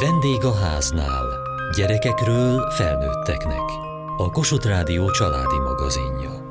Vendég 0.00 0.44
a 0.44 0.54
háznál. 0.54 1.24
Gyerekekről 1.76 2.70
felnőtteknek. 2.70 3.60
A 4.16 4.30
Kossuth 4.30 4.66
Rádió 4.66 5.10
családi 5.10 5.58
magazinja. 5.58 6.44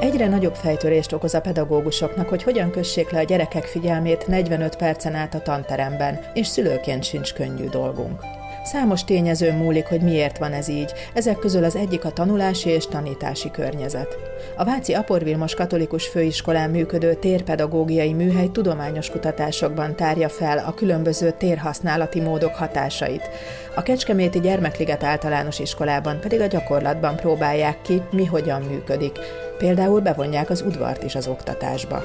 Egyre 0.00 0.28
nagyobb 0.28 0.54
fejtörést 0.54 1.12
okoz 1.12 1.34
a 1.34 1.40
pedagógusoknak, 1.40 2.28
hogy 2.28 2.42
hogyan 2.42 2.70
kössék 2.70 3.10
le 3.10 3.18
a 3.18 3.22
gyerekek 3.22 3.64
figyelmét 3.64 4.26
45 4.26 4.76
percen 4.76 5.14
át 5.14 5.34
a 5.34 5.40
tanteremben, 5.40 6.20
és 6.34 6.46
szülőként 6.46 7.04
sincs 7.04 7.32
könnyű 7.32 7.68
dolgunk. 7.68 8.39
Számos 8.64 9.04
tényező 9.04 9.52
múlik, 9.52 9.86
hogy 9.86 10.00
miért 10.00 10.38
van 10.38 10.52
ez 10.52 10.68
így, 10.68 10.92
ezek 11.14 11.38
közül 11.38 11.64
az 11.64 11.76
egyik 11.76 12.04
a 12.04 12.10
tanulási 12.10 12.70
és 12.70 12.86
tanítási 12.86 13.50
környezet. 13.50 14.16
A 14.56 14.64
Váci 14.64 14.92
Apor 14.92 15.24
Vilmos 15.24 15.54
Katolikus 15.54 16.06
Főiskolán 16.06 16.70
működő 16.70 17.14
térpedagógiai 17.14 18.12
műhely 18.12 18.48
tudományos 18.48 19.10
kutatásokban 19.10 19.96
tárja 19.96 20.28
fel 20.28 20.58
a 20.58 20.74
különböző 20.74 21.30
térhasználati 21.30 22.20
módok 22.20 22.54
hatásait. 22.54 23.30
A 23.74 23.82
Kecskeméti 23.82 24.40
Gyermekliget 24.40 25.04
általános 25.04 25.58
iskolában 25.58 26.20
pedig 26.20 26.40
a 26.40 26.46
gyakorlatban 26.46 27.16
próbálják 27.16 27.82
ki, 27.82 28.02
mi 28.10 28.24
hogyan 28.24 28.62
működik. 28.62 29.18
Például 29.58 30.00
bevonják 30.00 30.50
az 30.50 30.62
udvart 30.62 31.02
is 31.02 31.14
az 31.14 31.26
oktatásba. 31.26 32.02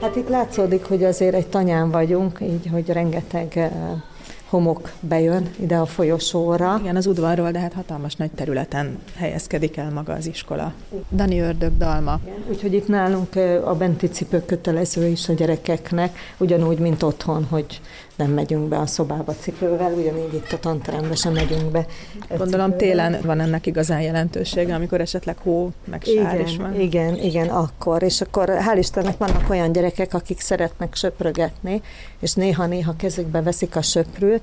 Hát 0.00 0.16
itt 0.16 0.28
látszódik, 0.28 0.84
hogy 0.84 1.04
azért 1.04 1.34
egy 1.34 1.46
tanyán 1.46 1.90
vagyunk, 1.90 2.38
így, 2.42 2.68
hogy 2.72 2.88
rengeteg 2.88 3.70
homok 4.48 4.92
bejön 5.00 5.50
ide 5.60 5.76
a 5.76 5.86
folyosóra. 5.86 6.78
Igen, 6.80 6.96
az 6.96 7.06
udvarról, 7.06 7.50
de 7.50 7.58
hát 7.58 7.72
hatalmas 7.72 8.14
nagy 8.14 8.30
területen 8.30 8.98
helyezkedik 9.16 9.76
el 9.76 9.90
maga 9.90 10.12
az 10.12 10.26
iskola. 10.26 10.72
Dani 11.12 11.40
Ördög 11.40 11.76
Dalma. 11.76 12.20
Igen, 12.24 12.44
úgyhogy 12.48 12.74
itt 12.74 12.88
nálunk 12.88 13.36
a 13.64 13.74
benti 13.74 14.08
cipők 14.08 14.46
kötelező 14.46 15.06
is 15.06 15.28
a 15.28 15.32
gyerekeknek, 15.32 16.18
ugyanúgy, 16.38 16.78
mint 16.78 17.02
otthon, 17.02 17.44
hogy 17.44 17.80
nem 18.18 18.30
megyünk 18.30 18.68
be 18.68 18.78
a 18.78 18.86
szobába 18.86 19.32
cipővel, 19.32 19.92
ugyanígy 19.92 20.34
itt 20.34 20.52
a 20.52 20.58
tanterembe 20.58 21.14
sem 21.14 21.32
megyünk 21.32 21.70
be. 21.70 21.86
Gondolom 22.36 22.76
télen 22.76 23.18
van 23.22 23.40
ennek 23.40 23.66
igazán 23.66 24.00
jelentősége, 24.00 24.74
amikor 24.74 25.00
esetleg 25.00 25.36
hó, 25.38 25.70
meg 25.84 26.02
sár 26.02 26.34
igen, 26.34 26.46
is 26.46 26.56
van. 26.56 26.80
Igen, 26.80 27.14
igen, 27.16 27.48
akkor. 27.48 28.02
És 28.02 28.20
akkor 28.20 28.48
hál' 28.48 28.78
Istennek 28.78 29.16
vannak 29.16 29.50
olyan 29.50 29.72
gyerekek, 29.72 30.14
akik 30.14 30.40
szeretnek 30.40 30.94
söprögetni, 30.94 31.82
és 32.20 32.34
néha-néha 32.34 32.94
kezükbe 32.96 33.42
veszik 33.42 33.76
a 33.76 33.82
söprűt, 33.82 34.42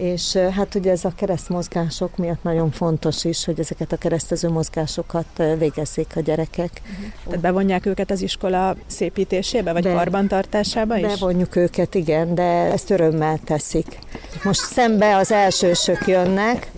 és 0.00 0.36
hát 0.36 0.74
ugye 0.74 0.90
ez 0.90 1.04
a 1.04 1.12
keresztmozgások 1.16 2.16
miatt 2.16 2.42
nagyon 2.42 2.70
fontos 2.70 3.24
is, 3.24 3.44
hogy 3.44 3.60
ezeket 3.60 3.92
a 3.92 3.96
keresztező 3.96 4.48
mozgásokat 4.48 5.42
végezzék 5.58 6.12
a 6.16 6.20
gyerekek. 6.20 6.70
Uh-huh. 6.82 7.12
Tehát 7.24 7.40
bevonják 7.40 7.86
őket 7.86 8.10
az 8.10 8.22
iskola 8.22 8.76
szépítésébe, 8.86 9.72
vagy 9.72 9.92
karbantartásába 9.92 10.96
is? 10.96 11.06
Bevonjuk 11.06 11.56
őket, 11.56 11.94
igen, 11.94 12.34
de 12.34 12.42
ezt 12.72 12.90
örömmel 12.90 13.38
teszik. 13.44 13.98
Most 14.42 14.60
szembe 14.60 15.16
az 15.16 15.32
elsősök 15.32 16.06
jönnek. 16.06 16.70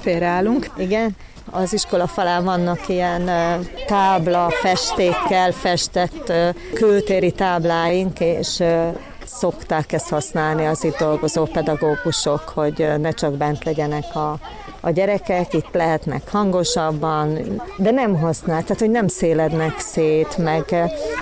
Félreállunk. 0.00 0.70
Igen, 0.76 1.16
az 1.50 1.72
iskola 1.72 2.06
falán 2.06 2.44
vannak 2.44 2.88
ilyen 2.88 3.30
tábla, 3.86 4.50
festékkel 4.50 5.52
festett 5.52 6.32
kültéri 6.74 7.32
tábláink, 7.32 8.20
és 8.20 8.62
szokták 9.38 9.92
ezt 9.92 10.08
használni 10.08 10.66
az 10.66 10.84
itt 10.84 10.96
dolgozó 10.98 11.44
pedagógusok, 11.44 12.48
hogy 12.48 12.88
ne 13.00 13.10
csak 13.10 13.32
bent 13.32 13.64
legyenek 13.64 14.14
a, 14.14 14.38
a 14.80 14.90
gyerekek, 14.90 15.54
itt 15.54 15.72
lehetnek 15.72 16.30
hangosabban, 16.30 17.38
de 17.76 17.90
nem 17.90 18.18
használ, 18.18 18.62
tehát 18.62 18.78
hogy 18.78 18.90
nem 18.90 19.08
szélednek 19.08 19.78
szét, 19.78 20.36
meg, 20.38 20.74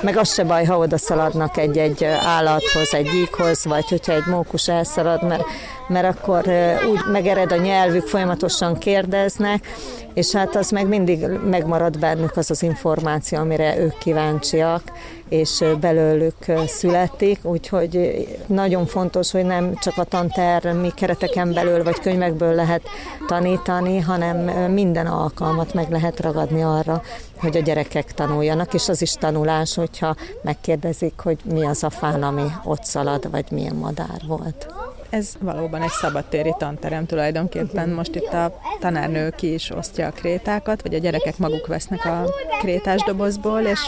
meg 0.02 0.16
az 0.16 0.32
se 0.32 0.44
baj, 0.44 0.64
ha 0.64 0.78
oda 0.78 0.98
szaladnak 0.98 1.56
egy-egy 1.56 2.04
állathoz, 2.04 2.94
egy 2.94 3.08
gyíkhoz, 3.10 3.64
vagy 3.64 3.88
hogyha 3.88 4.12
egy 4.12 4.26
mókus 4.26 4.68
elszalad, 4.68 5.26
mert, 5.28 5.44
mert 5.88 6.16
akkor 6.16 6.44
úgy 6.90 7.00
megered 7.12 7.52
a 7.52 7.56
nyelvük, 7.56 8.06
folyamatosan 8.06 8.78
kérdeznek, 8.78 9.66
és 10.14 10.32
hát 10.32 10.56
az 10.56 10.70
meg 10.70 10.88
mindig 10.88 11.26
megmarad 11.44 11.98
bennük 11.98 12.36
az 12.36 12.50
az 12.50 12.62
információ, 12.62 13.38
amire 13.38 13.78
ők 13.78 13.98
kíváncsiak, 13.98 14.82
és 15.28 15.64
belőlük 15.80 16.36
születik, 16.66 17.38
úgyhogy 17.42 18.26
nagyon 18.46 18.86
fontos, 18.86 19.30
hogy 19.30 19.44
nem 19.44 19.74
csak 19.74 19.98
a 19.98 20.04
tantermi 20.04 20.90
kereteken 20.94 21.52
belül 21.52 21.82
vagy 21.82 22.00
könyvekből 22.00 22.54
lehet 22.54 22.82
tanítani, 23.26 23.98
hanem 23.98 24.36
minden 24.72 25.06
alkalmat 25.06 25.74
meg 25.74 25.90
lehet 25.90 26.20
ragadni 26.20 26.62
arra, 26.62 27.02
hogy 27.40 27.56
a 27.56 27.60
gyerekek 27.60 28.14
tanuljanak, 28.14 28.74
és 28.74 28.88
az 28.88 29.02
is 29.02 29.12
tanulás, 29.12 29.74
hogyha 29.74 30.16
megkérdezik, 30.42 31.14
hogy 31.16 31.38
mi 31.44 31.66
az 31.66 31.82
a 31.82 31.90
fán, 31.90 32.22
ami 32.22 32.46
ott 32.64 32.84
szalad, 32.84 33.30
vagy 33.30 33.44
milyen 33.50 33.76
madár 33.76 34.20
volt. 34.26 34.66
Ez 35.12 35.28
valóban 35.40 35.82
egy 35.82 35.90
szabadtéri 35.90 36.54
tanterem 36.58 37.06
tulajdonképpen. 37.06 37.88
Most 37.88 38.14
itt 38.14 38.32
a 38.32 38.60
tanárnő 38.80 39.30
ki 39.30 39.52
is 39.52 39.70
osztja 39.70 40.06
a 40.06 40.10
krétákat, 40.10 40.82
vagy 40.82 40.94
a 40.94 40.98
gyerekek 40.98 41.38
maguk 41.38 41.66
vesznek 41.66 42.04
a 42.04 42.24
krétás 42.60 43.02
dobozból, 43.02 43.60
és 43.60 43.80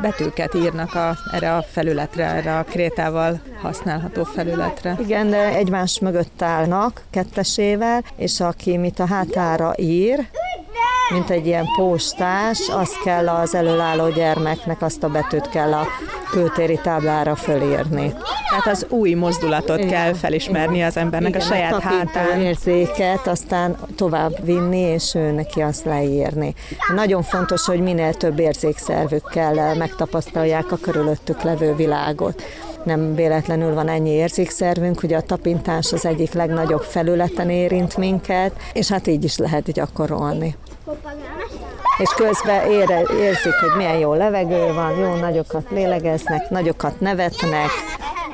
betűket 0.00 0.54
írnak 0.54 0.94
a, 0.94 1.16
erre 1.32 1.56
a 1.56 1.62
felületre, 1.62 2.24
erre 2.24 2.58
a 2.58 2.64
krétával 2.64 3.40
használható 3.60 4.24
felületre. 4.24 4.96
Igen, 5.00 5.30
de 5.30 5.54
egymás 5.54 5.98
mögött 5.98 6.42
állnak 6.42 7.02
kettesével, 7.10 8.04
és 8.16 8.40
aki 8.40 8.76
mit 8.76 8.98
a 8.98 9.06
hátára 9.06 9.72
ír, 9.76 10.26
mint 11.12 11.30
egy 11.30 11.46
ilyen 11.46 11.66
postás, 11.76 12.68
azt 12.68 13.02
kell 13.04 13.28
az 13.28 13.54
előálló 13.54 14.08
gyermeknek, 14.08 14.82
azt 14.82 15.02
a 15.02 15.08
betűt 15.08 15.48
kell 15.48 15.72
a 15.72 15.86
kültéri 16.32 16.80
táblára 16.82 17.34
fölírni. 17.34 18.12
Tehát 18.50 18.66
az 18.66 18.86
új 18.88 19.12
mozdulatot 19.14 19.78
Igen. 19.78 19.90
kell 19.90 20.12
felismerni 20.12 20.82
az 20.82 20.96
embernek 20.96 21.28
Igen, 21.28 21.40
a 21.40 21.44
saját 21.44 21.80
hátán. 21.80 22.40
érzéket, 22.40 23.26
aztán 23.26 23.76
tovább 23.96 24.44
vinni, 24.44 24.78
és 24.78 25.14
ő 25.14 25.30
neki 25.30 25.60
azt 25.60 25.84
leírni. 25.84 26.54
Nagyon 26.94 27.22
fontos, 27.22 27.64
hogy 27.64 27.80
minél 27.80 28.14
több 28.14 28.38
érzékszervükkel 28.38 29.74
megtapasztalják 29.74 30.72
a 30.72 30.76
körülöttük 30.76 31.42
levő 31.42 31.74
világot 31.74 32.42
nem 32.84 33.14
véletlenül 33.14 33.74
van 33.74 33.88
ennyi 33.88 34.10
érzékszervünk, 34.10 35.00
hogy 35.00 35.12
a 35.12 35.22
tapintás 35.22 35.92
az 35.92 36.06
egyik 36.06 36.32
legnagyobb 36.32 36.82
felületen 36.82 37.50
érint 37.50 37.96
minket, 37.96 38.52
és 38.72 38.88
hát 38.88 39.06
így 39.06 39.24
is 39.24 39.36
lehet 39.36 39.72
gyakorolni 39.72 40.56
és 42.02 42.08
közben 42.16 42.70
ére, 42.70 43.00
érzik, 43.00 43.52
hogy 43.52 43.76
milyen 43.76 43.98
jó 43.98 44.14
levegő 44.14 44.72
van, 44.72 44.98
jó 44.98 45.14
nagyokat 45.14 45.70
lélegeznek, 45.70 46.50
nagyokat 46.50 47.00
nevetnek. 47.00 47.68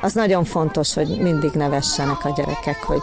Az 0.01 0.13
nagyon 0.13 0.45
fontos, 0.45 0.95
hogy 0.95 1.19
mindig 1.21 1.51
nevessenek 1.51 2.25
a 2.25 2.33
gyerekek, 2.37 2.83
hogy 2.83 3.03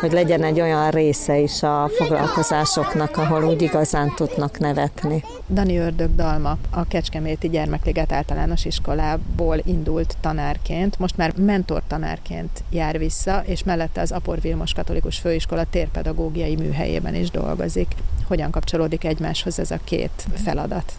hogy 0.00 0.12
legyen 0.12 0.42
egy 0.42 0.60
olyan 0.60 0.90
része 0.90 1.38
is 1.38 1.62
a 1.62 1.90
foglalkozásoknak, 1.96 3.16
ahol 3.16 3.44
úgy 3.44 3.62
igazán 3.62 4.12
tudnak 4.14 4.58
nevetni. 4.58 5.24
Dani 5.50 5.78
Ördög 5.78 6.14
Dalma 6.14 6.56
a 6.70 6.86
Kecskeméti 6.86 7.48
Gyermekliget 7.48 8.12
általános 8.12 8.64
iskolából 8.64 9.56
indult 9.64 10.16
tanárként, 10.20 10.98
most 10.98 11.16
már 11.16 11.32
mentor 11.36 11.82
tanárként 11.86 12.64
jár 12.70 12.98
vissza, 12.98 13.42
és 13.46 13.64
mellette 13.64 14.00
az 14.00 14.12
Apor 14.12 14.40
Vilmos 14.40 14.72
Katolikus 14.72 15.18
Főiskola 15.18 15.64
térpedagógiai 15.70 16.56
műhelyében 16.56 17.14
is 17.14 17.30
dolgozik. 17.30 17.88
Hogyan 18.26 18.50
kapcsolódik 18.50 19.04
egymáshoz 19.04 19.58
ez 19.58 19.70
a 19.70 19.78
két 19.84 20.26
feladat? 20.34 20.92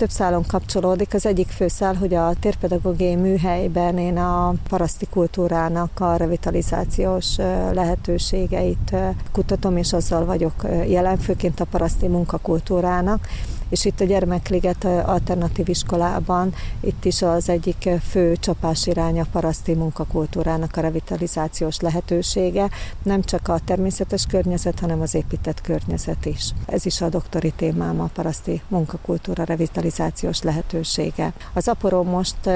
több 0.00 0.10
szálon 0.10 0.44
kapcsolódik. 0.46 1.14
Az 1.14 1.26
egyik 1.26 1.48
főszál, 1.48 1.94
hogy 1.94 2.14
a 2.14 2.32
térpedagógiai 2.40 3.14
műhelyben 3.14 3.98
én 3.98 4.16
a 4.16 4.54
paraszti 4.68 5.06
kultúrának 5.10 6.00
a 6.00 6.16
revitalizációs 6.16 7.36
lehetőségeit 7.72 8.94
kutatom, 9.32 9.76
és 9.76 9.92
azzal 9.92 10.24
vagyok 10.24 10.66
jelen, 10.86 11.18
főként 11.18 11.60
a 11.60 11.64
paraszti 11.64 12.06
munkakultúrának 12.06 13.26
és 13.70 13.84
itt 13.84 14.00
a 14.00 14.04
Gyermekliget 14.04 14.84
Alternatív 14.84 15.68
Iskolában 15.68 16.54
itt 16.80 17.04
is 17.04 17.22
az 17.22 17.48
egyik 17.48 17.88
fő 18.08 18.36
csapás 18.36 18.86
iránya 18.86 19.24
paraszti 19.32 19.74
munkakultúrának 19.74 20.76
a 20.76 20.80
revitalizációs 20.80 21.80
lehetősége, 21.80 22.68
nem 23.02 23.22
csak 23.22 23.48
a 23.48 23.58
természetes 23.64 24.26
környezet, 24.26 24.80
hanem 24.80 25.00
az 25.00 25.14
épített 25.14 25.60
környezet 25.60 26.26
is. 26.26 26.50
Ez 26.66 26.86
is 26.86 27.00
a 27.00 27.08
doktori 27.08 27.52
témám 27.56 28.00
a 28.00 28.10
paraszti 28.14 28.62
munkakultúra 28.68 29.44
revitalizációs 29.44 30.42
lehetősége. 30.42 31.32
Az 31.52 31.68
aporon 31.68 32.06
most 32.06 32.46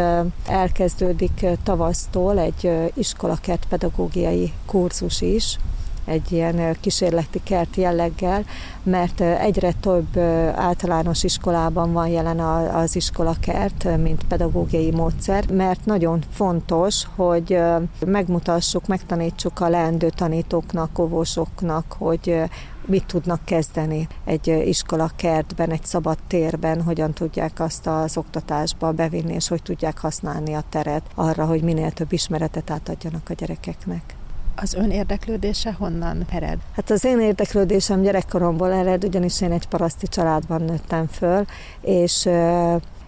elkezdődik 0.47 1.47
tavasztól 1.63 2.39
egy 2.39 2.91
iskolakert 2.95 3.67
pedagógiai 3.69 4.53
kurzus 4.67 5.21
is, 5.21 5.59
egy 6.05 6.33
ilyen 6.33 6.77
kísérleti 6.81 7.41
kert 7.43 7.77
jelleggel, 7.77 8.45
mert 8.83 9.21
egyre 9.21 9.73
több 9.81 10.19
általános 10.55 11.25
iskolában 11.25 11.93
van 11.93 12.09
jelen 12.09 12.39
az 12.75 12.97
iskolakert, 12.97 13.97
mint 14.03 14.25
pedagógiai 14.29 14.91
módszer, 14.91 15.51
mert 15.51 15.85
nagyon 15.85 16.23
fontos, 16.31 17.07
hogy 17.17 17.59
megmutassuk, 18.07 18.87
megtanítsuk 18.87 19.61
a 19.61 19.69
leendő 19.69 20.09
tanítóknak, 20.09 20.99
óvósoknak, 20.99 21.95
hogy 21.99 22.43
mit 22.87 23.07
tudnak 23.07 23.45
kezdeni 23.45 24.07
egy 24.25 24.47
iskola 24.67 25.11
kertben, 25.17 25.71
egy 25.71 25.85
szabad 25.85 26.19
térben, 26.27 26.83
hogyan 26.83 27.13
tudják 27.13 27.61
azt 27.61 27.87
az 27.87 28.17
oktatásba 28.17 28.93
bevinni, 28.93 29.35
és 29.35 29.49
hogy 29.49 29.63
tudják 29.63 29.99
használni 29.99 30.55
a 30.55 30.65
teret 30.69 31.03
arra, 31.15 31.47
hogy 31.47 31.63
minél 31.63 31.91
több 31.91 32.13
ismeretet 32.13 32.71
átadjanak 32.71 33.31
a 33.31 33.35
gyerekeknek. 33.35 34.15
Az 34.57 34.75
ön 34.75 34.91
érdeklődése 34.91 35.73
honnan 35.79 36.25
ered? 36.31 36.59
Hát 36.75 36.91
az 36.91 37.05
én 37.05 37.21
érdeklődésem 37.21 38.03
gyerekkoromból 38.03 38.73
ered, 38.73 39.05
ugyanis 39.05 39.41
én 39.41 39.53
egy 39.53 39.69
paraszti 39.69 40.07
családban 40.07 40.63
nőttem 40.63 41.07
föl, 41.07 41.45
és 41.81 42.29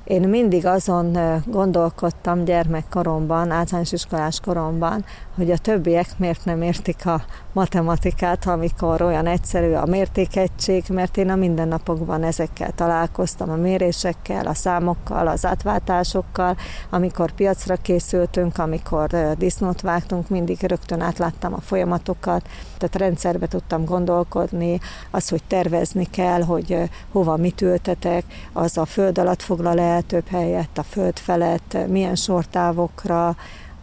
én 0.04 0.28
mindig 0.28 0.66
azon 0.66 1.42
gondolkodtam 1.46 2.44
gyermekkoromban, 2.44 3.50
általános 3.50 3.92
iskolás 3.92 4.40
koromban, 4.40 5.04
hogy 5.34 5.50
a 5.50 5.58
többiek 5.58 6.18
miért 6.18 6.44
nem 6.44 6.62
értik 6.62 7.06
a 7.06 7.24
matematikát, 7.56 8.46
amikor 8.46 9.02
olyan 9.02 9.26
egyszerű 9.26 9.72
a 9.72 9.86
mértékegység, 9.86 10.84
mert 10.88 11.16
én 11.16 11.30
a 11.30 11.36
mindennapokban 11.36 12.22
ezekkel 12.22 12.70
találkoztam, 12.74 13.50
a 13.50 13.56
mérésekkel, 13.56 14.46
a 14.46 14.54
számokkal, 14.54 15.26
az 15.26 15.46
átváltásokkal, 15.46 16.56
amikor 16.90 17.30
piacra 17.30 17.76
készültünk, 17.76 18.58
amikor 18.58 19.34
disznót 19.38 19.80
vágtunk, 19.80 20.28
mindig 20.28 20.62
rögtön 20.62 21.00
átláttam 21.00 21.54
a 21.54 21.60
folyamatokat, 21.60 22.48
tehát 22.78 22.96
rendszerbe 22.96 23.46
tudtam 23.46 23.84
gondolkodni, 23.84 24.80
az, 25.10 25.28
hogy 25.28 25.42
tervezni 25.46 26.04
kell, 26.10 26.42
hogy 26.42 26.90
hova 27.12 27.36
mit 27.36 27.60
ültetek, 27.60 28.24
az 28.52 28.76
a 28.76 28.84
föld 28.84 29.18
alatt 29.18 29.42
foglal 29.42 29.80
el 29.80 30.02
több 30.02 30.28
helyet, 30.28 30.78
a 30.78 30.82
föld 30.82 31.18
felett, 31.18 31.76
milyen 31.88 32.14
sortávokra, 32.14 33.36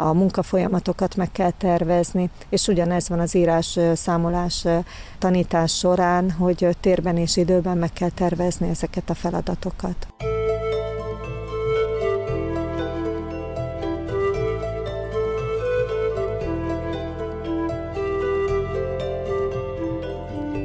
a 0.04 0.14
munkafolyamatokat 0.14 1.16
meg 1.16 1.32
kell 1.32 1.52
tervezni, 1.52 2.30
és 2.50 2.68
ugyanez 2.68 3.10
van 3.10 3.20
az 3.20 3.36
írás, 3.36 3.80
számolás, 3.94 4.66
tanítás 5.20 5.78
során, 5.78 6.32
hogy 6.32 6.68
térben 6.80 7.18
és 7.18 7.38
időben 7.38 7.78
meg 7.78 7.94
kell 7.94 8.10
tervezni 8.10 8.70
ezeket 8.70 9.10
a 9.10 9.14
feladatokat. 9.14 10.08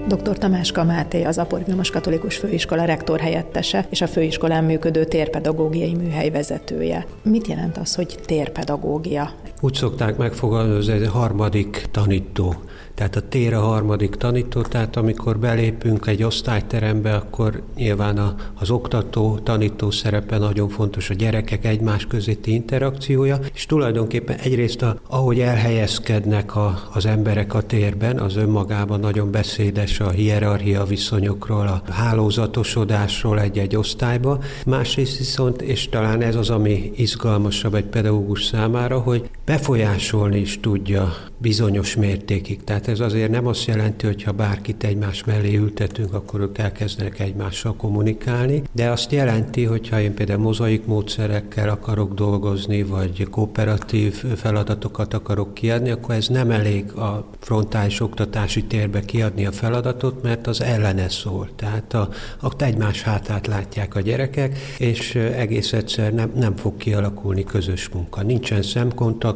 Dr. 0.08 0.38
Tamáska 0.38 0.84
Máté 0.84 1.22
az 1.25 1.38
Apor 1.38 1.64
Vilmos 1.64 1.90
Katolikus 1.90 2.37
Főiskola 2.37 2.84
rektor 2.84 3.20
helyettese 3.20 3.87
és 3.90 4.00
a 4.00 4.06
főiskolán 4.06 4.64
működő 4.64 5.05
térpedagógiai 5.05 5.94
műhely 5.94 6.31
vezetője. 6.31 7.06
Mit 7.22 7.46
jelent 7.46 7.76
az, 7.76 7.94
hogy 7.94 8.19
térpedagógia? 8.26 9.32
Úgy 9.60 9.75
szokták 9.75 10.16
megfogalmazni, 10.16 10.93
ez 10.93 11.02
egy 11.02 11.08
harmadik 11.08 11.87
tanító 11.90 12.56
tehát 12.99 13.16
a 13.16 13.28
tér 13.28 13.55
a 13.55 13.60
harmadik 13.60 14.14
tanító, 14.14 14.60
tehát 14.62 14.96
amikor 14.96 15.38
belépünk 15.38 16.06
egy 16.06 16.22
osztályterembe, 16.22 17.14
akkor 17.14 17.62
nyilván 17.76 18.19
a, 18.19 18.34
az 18.55 18.70
oktató, 18.70 19.38
tanító 19.43 19.90
szerepe 19.90 20.38
nagyon 20.38 20.69
fontos, 20.69 21.10
a 21.10 21.14
gyerekek 21.14 21.64
egymás 21.64 22.06
közötti 22.06 22.52
interakciója, 22.52 23.38
és 23.55 23.66
tulajdonképpen 23.66 24.37
egyrészt 24.37 24.82
a, 24.82 25.00
ahogy 25.08 25.40
elhelyezkednek 25.40 26.56
a, 26.56 26.82
az 26.93 27.06
emberek 27.06 27.54
a 27.54 27.62
térben, 27.62 28.19
az 28.19 28.37
önmagában 28.37 29.00
nagyon 29.00 29.31
beszédes 29.31 30.00
a 30.00 30.11
hierarchia 30.11 30.84
viszonyokról, 30.84 31.66
a 31.66 31.93
hálózatosodásról 31.93 33.40
egy-egy 33.40 33.76
osztályba. 33.76 34.38
Másrészt 34.66 35.19
viszont, 35.19 35.62
és 35.62 35.88
talán 35.88 36.22
ez 36.22 36.37
az, 36.37 36.50
ami 36.50 36.93
izgalmasabb 36.96 37.75
egy 37.75 37.87
pedagógus 37.87 38.44
számára, 38.44 38.99
hogy 38.99 39.31
befolyásolni 39.48 40.38
is 40.38 40.60
tudja 40.60 41.14
bizonyos 41.38 41.96
mértékig. 41.96 42.64
Tehát 42.64 42.88
ez 42.88 43.00
azért 43.00 43.30
nem 43.30 43.46
azt 43.46 43.66
jelenti, 43.66 44.06
hogy 44.06 44.22
ha 44.22 44.32
bárkit 44.32 44.84
egymás 44.84 45.24
mellé 45.24 45.56
ültetünk, 45.56 46.14
akkor 46.14 46.40
ők 46.40 46.58
elkezdenek 46.58 47.20
egymással 47.20 47.76
kommunikálni, 47.76 48.62
de 48.72 48.90
azt 48.90 49.12
jelenti, 49.12 49.64
hogy 49.64 49.88
ha 49.88 50.00
én 50.00 50.14
például 50.14 50.40
mozaik 50.40 50.86
módszerekkel 50.86 51.68
akarok 51.68 52.14
dolgozni, 52.14 52.82
vagy 52.82 53.28
kooperatív 53.30 54.14
feladatokat 54.14 55.14
akarok 55.14 55.54
kiadni, 55.54 55.90
akkor 55.90 56.14
ez 56.14 56.28
nem 56.28 56.50
elég 56.50 56.92
a 56.92 57.28
frontális 57.40 58.00
oktatási 58.00 58.64
térbe 58.64 59.00
kiadni 59.00 59.46
a 59.46 59.52
feladatot, 59.52 60.22
mert 60.22 60.46
az 60.46 60.62
ellene 60.62 61.08
szól. 61.08 61.48
Tehát 61.56 61.94
a, 61.94 62.08
a 62.40 62.62
egymás 62.62 63.02
hátát 63.02 63.46
látják 63.46 63.94
a 63.94 64.00
gyerekek, 64.00 64.58
és 64.78 65.14
egész 65.14 65.72
egyszer 65.72 66.12
nem, 66.12 66.32
nem 66.34 66.56
fog 66.56 66.76
kialakulni 66.76 67.44
közös 67.44 67.88
munka. 67.88 68.22
Nincsen 68.22 68.62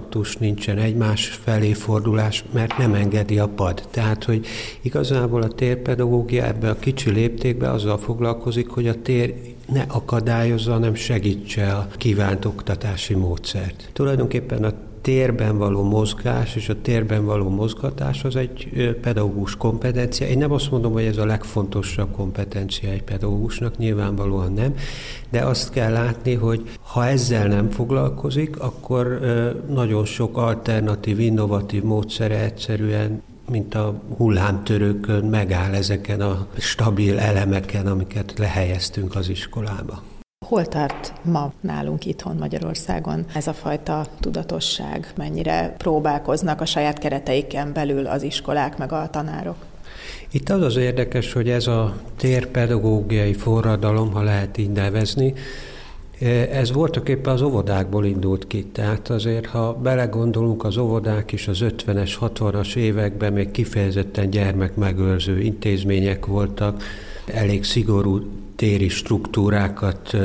szemkontaktus, 0.03 0.37
nincsen 0.37 0.79
egymás 0.79 1.29
felé 1.29 1.73
fordulás, 1.73 2.45
mert 2.53 2.79
nem 2.79 2.95
engedi 2.95 3.39
a 3.39 3.49
pad. 3.49 3.83
Tehát, 3.91 4.25
hogy 4.25 4.47
igazából 4.83 5.43
a 5.43 5.49
térpedagógia 5.49 6.45
ebbe 6.45 6.71
a 6.71 6.79
kicsi 6.79 7.11
léptékbe 7.11 7.71
azzal 7.71 7.99
foglalkozik, 7.99 8.69
hogy 8.69 8.89
a 8.89 9.03
tér 9.03 9.35
ne 9.73 9.85
akadályozza, 9.89 10.73
hanem 10.73 10.95
segítse 10.95 11.73
a 11.73 11.87
kívánt 11.97 12.45
oktatási 12.45 13.15
módszert. 13.15 13.91
Tulajdonképpen 13.93 14.65
a 14.65 14.73
térben 15.03 15.59
való 15.59 15.83
mozgás 15.83 16.57
és 16.57 16.69
a 16.69 16.81
térben 16.83 17.25
való 17.25 17.49
mozgatás 17.49 18.25
az 18.25 18.37
egy 18.37 18.69
pedagógus 19.01 19.57
kompetencia. 19.57 20.27
Én 20.27 20.39
nem 20.39 20.53
azt 20.53 20.71
mondom, 20.71 20.93
hogy 20.93 21.05
ez 21.05 21.17
a 21.17 21.27
legfontosabb 21.27 22.13
kompetencia 22.13 22.91
egy 22.91 23.03
pedagógusnak, 23.03 23.77
nyilvánvalóan 23.77 24.53
nem, 24.53 24.75
de 25.31 25.41
azt 25.41 25.71
kell 25.71 25.93
látni, 25.93 26.35
hogy 26.35 26.71
ha 26.81 27.07
ezzel 27.07 27.47
nem 27.47 27.71
foglalkozik, 27.71 28.61
akkor 28.61 29.21
nagyon 29.69 30.05
sok 30.05 30.37
alternatív, 30.37 31.21
innovatív 31.21 31.83
módszere 31.83 32.43
egyszerűen 32.43 33.23
mint 33.51 33.75
a 33.75 34.01
hullámtörőkön 34.17 35.25
megáll 35.25 35.75
ezeken 35.75 36.21
a 36.21 36.47
stabil 36.59 37.19
elemeken, 37.19 37.87
amiket 37.87 38.39
lehelyeztünk 38.39 39.15
az 39.15 39.29
iskolába. 39.29 40.03
Hol 40.43 40.67
tart 40.67 41.13
ma 41.23 41.53
nálunk 41.61 42.07
itthon 42.07 42.37
Magyarországon 42.37 43.25
ez 43.35 43.47
a 43.47 43.53
fajta 43.53 44.07
tudatosság? 44.21 45.13
Mennyire 45.17 45.75
próbálkoznak 45.79 46.61
a 46.61 46.65
saját 46.65 46.99
kereteiken 46.99 47.73
belül 47.73 48.07
az 48.07 48.23
iskolák 48.23 48.79
meg 48.79 48.93
a 48.93 49.09
tanárok? 49.11 49.57
Itt 50.31 50.49
az 50.49 50.63
az 50.63 50.77
érdekes, 50.77 51.33
hogy 51.33 51.49
ez 51.49 51.67
a 51.67 51.97
térpedagógiai 52.17 53.33
forradalom, 53.33 54.13
ha 54.13 54.23
lehet 54.23 54.59
így 54.59 54.71
nevezni, 54.71 55.35
ez 56.53 56.73
voltak 56.73 57.09
éppen 57.09 57.33
az 57.33 57.43
óvodákból 57.43 58.05
indult 58.05 58.47
ki. 58.47 58.65
Tehát 58.65 59.11
azért, 59.11 59.47
ha 59.47 59.73
belegondolunk, 59.73 60.65
az 60.65 60.77
óvodák 60.77 61.33
is 61.33 61.49
az 61.49 61.59
50-es, 61.61 62.13
60-as 62.21 62.77
években 62.77 63.33
még 63.33 63.51
kifejezetten 63.51 64.31
gyermekmegőrző 64.31 65.41
intézmények 65.41 66.27
voltak, 66.27 66.83
elég 67.27 67.65
szigorú 67.65 68.21
téri 68.63 68.89
struktúrákat 68.89 70.17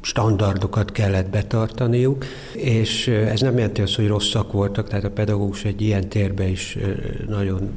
standardokat 0.00 0.92
kellett 0.92 1.30
betartaniuk, 1.30 2.24
és 2.54 3.08
ez 3.08 3.40
nem 3.40 3.58
jelenti 3.58 3.80
azt, 3.80 3.94
hogy 3.94 4.06
rosszak 4.06 4.52
voltak, 4.52 4.88
tehát 4.88 5.04
a 5.04 5.10
pedagógus 5.10 5.64
egy 5.64 5.80
ilyen 5.80 6.08
térbe 6.08 6.48
is 6.48 6.78
nagyon 7.26 7.70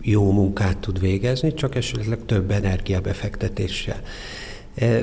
jó 0.00 0.32
munkát 0.32 0.78
tud 0.78 1.00
végezni, 1.00 1.54
csak 1.54 1.74
esetleg 1.74 2.18
több 2.26 2.50
energiabefektetéssel. 2.50 4.00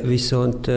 Viszont 0.03 0.67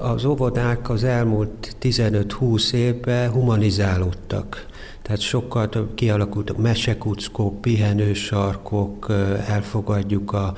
az 0.00 0.24
óvodák 0.24 0.90
az 0.90 1.04
elmúlt 1.04 1.76
15-20 1.82 2.72
évben 2.72 3.30
humanizálódtak. 3.30 4.66
Tehát 5.02 5.20
sokkal 5.20 5.68
több 5.68 5.94
kialakultak 5.94 6.56
mesekuckók, 6.56 7.60
pihenősarkok, 7.60 9.06
elfogadjuk 9.46 10.32
a 10.32 10.54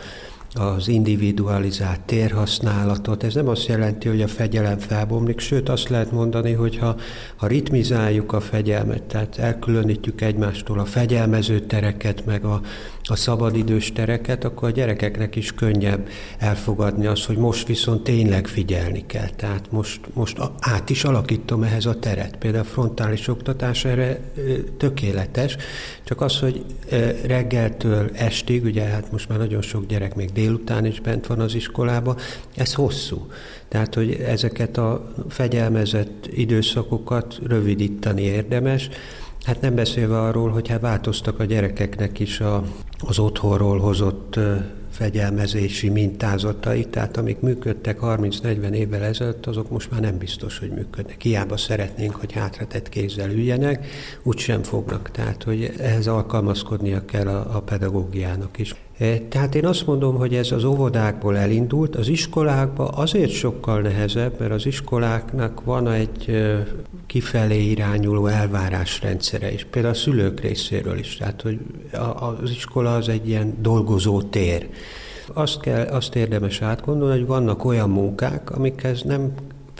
az 0.54 0.88
individualizált 0.88 2.00
térhasználatot. 2.00 3.24
Ez 3.24 3.34
nem 3.34 3.48
azt 3.48 3.66
jelenti, 3.66 4.08
hogy 4.08 4.22
a 4.22 4.28
fegyelem 4.28 4.78
felbomlik, 4.78 5.40
sőt 5.40 5.68
azt 5.68 5.88
lehet 5.88 6.12
mondani, 6.12 6.52
hogy 6.52 6.78
ha, 6.78 6.96
ha 7.36 7.46
ritmizáljuk 7.46 8.32
a 8.32 8.40
fegyelmet, 8.40 9.02
tehát 9.02 9.38
elkülönítjük 9.38 10.20
egymástól 10.20 10.78
a 10.78 10.84
fegyelmező 10.84 11.60
tereket, 11.60 12.24
meg 12.26 12.44
a, 12.44 12.60
a 13.02 13.16
szabadidős 13.16 13.92
tereket, 13.92 14.44
akkor 14.44 14.68
a 14.68 14.72
gyerekeknek 14.72 15.36
is 15.36 15.52
könnyebb 15.52 16.08
elfogadni 16.38 17.06
azt, 17.06 17.24
hogy 17.24 17.36
most 17.36 17.66
viszont 17.66 18.02
tényleg 18.02 18.46
figyelni 18.46 19.06
kell. 19.06 19.28
Tehát 19.36 19.70
most, 19.70 20.00
most 20.12 20.38
át 20.58 20.90
is 20.90 21.04
alakítom 21.04 21.62
ehhez 21.62 21.86
a 21.86 21.98
teret. 21.98 22.36
Például 22.36 22.64
a 22.64 22.68
frontális 22.68 23.28
oktatás 23.28 23.84
erre 23.84 24.20
tökéletes, 24.76 25.56
csak 26.04 26.20
az, 26.20 26.38
hogy 26.38 26.64
reggeltől 27.26 28.10
estig, 28.12 28.64
ugye 28.64 28.82
hát 28.82 29.12
most 29.12 29.28
már 29.28 29.38
nagyon 29.38 29.62
sok 29.62 29.86
gyerek 29.86 30.14
még 30.14 30.32
délután 30.44 30.86
is 30.86 31.00
bent 31.00 31.26
van 31.26 31.40
az 31.40 31.54
iskolába, 31.54 32.16
ez 32.54 32.74
hosszú. 32.74 33.26
Tehát, 33.68 33.94
hogy 33.94 34.12
ezeket 34.12 34.76
a 34.76 35.12
fegyelmezett 35.28 36.26
időszakokat 36.32 37.38
rövidítani 37.46 38.22
érdemes, 38.22 38.88
Hát 39.44 39.60
nem 39.60 39.74
beszélve 39.74 40.20
arról, 40.20 40.50
hogy 40.50 40.68
hát 40.68 40.80
változtak 40.80 41.40
a 41.40 41.44
gyerekeknek 41.44 42.18
is 42.18 42.40
a, 42.40 42.64
az 42.98 43.18
otthonról 43.18 43.78
hozott 43.78 44.38
fegyelmezési 44.90 45.88
mintázatai, 45.88 46.84
tehát 46.84 47.16
amik 47.16 47.40
működtek 47.40 47.98
30-40 48.02 48.70
évvel 48.70 49.02
ezelőtt, 49.02 49.46
azok 49.46 49.70
most 49.70 49.90
már 49.90 50.00
nem 50.00 50.18
biztos, 50.18 50.58
hogy 50.58 50.70
működnek. 50.70 51.22
Hiába 51.22 51.56
szeretnénk, 51.56 52.14
hogy 52.14 52.32
hátratett 52.32 52.88
kézzel 52.88 53.30
üljenek, 53.30 53.86
úgysem 54.22 54.62
fognak. 54.62 55.10
Tehát, 55.10 55.42
hogy 55.42 55.72
ehhez 55.78 56.06
alkalmazkodnia 56.06 57.04
kell 57.04 57.28
a, 57.28 57.56
a 57.56 57.60
pedagógiának 57.60 58.58
is. 58.58 58.74
E, 58.98 59.18
tehát 59.28 59.54
én 59.54 59.66
azt 59.66 59.86
mondom, 59.86 60.16
hogy 60.16 60.34
ez 60.34 60.52
az 60.52 60.64
óvodákból 60.64 61.36
elindult, 61.36 61.96
az 61.96 62.08
iskolákban 62.08 62.90
azért 62.94 63.30
sokkal 63.30 63.80
nehezebb, 63.80 64.38
mert 64.38 64.52
az 64.52 64.66
iskoláknak 64.66 65.64
van 65.64 65.88
egy 65.88 66.30
e, 66.30 66.66
kifelé 67.06 67.62
irányuló 67.62 68.26
elvárásrendszere 68.26 69.52
is, 69.52 69.64
például 69.64 69.94
a 69.94 69.96
szülők 69.96 70.40
részéről 70.40 70.98
is, 70.98 71.16
tehát 71.16 71.42
hogy 71.42 71.58
az 72.40 72.50
iskola 72.50 72.94
az 72.94 73.08
egy 73.08 73.28
ilyen 73.28 73.54
dolgozó 73.60 74.22
tér. 74.22 74.68
Azt, 75.32 75.60
kell, 75.60 75.86
azt 75.86 76.14
érdemes 76.14 76.62
átgondolni, 76.62 77.18
hogy 77.18 77.26
vannak 77.26 77.64
olyan 77.64 77.90
munkák, 77.90 78.50
amikhez 78.50 79.02
nem 79.02 79.32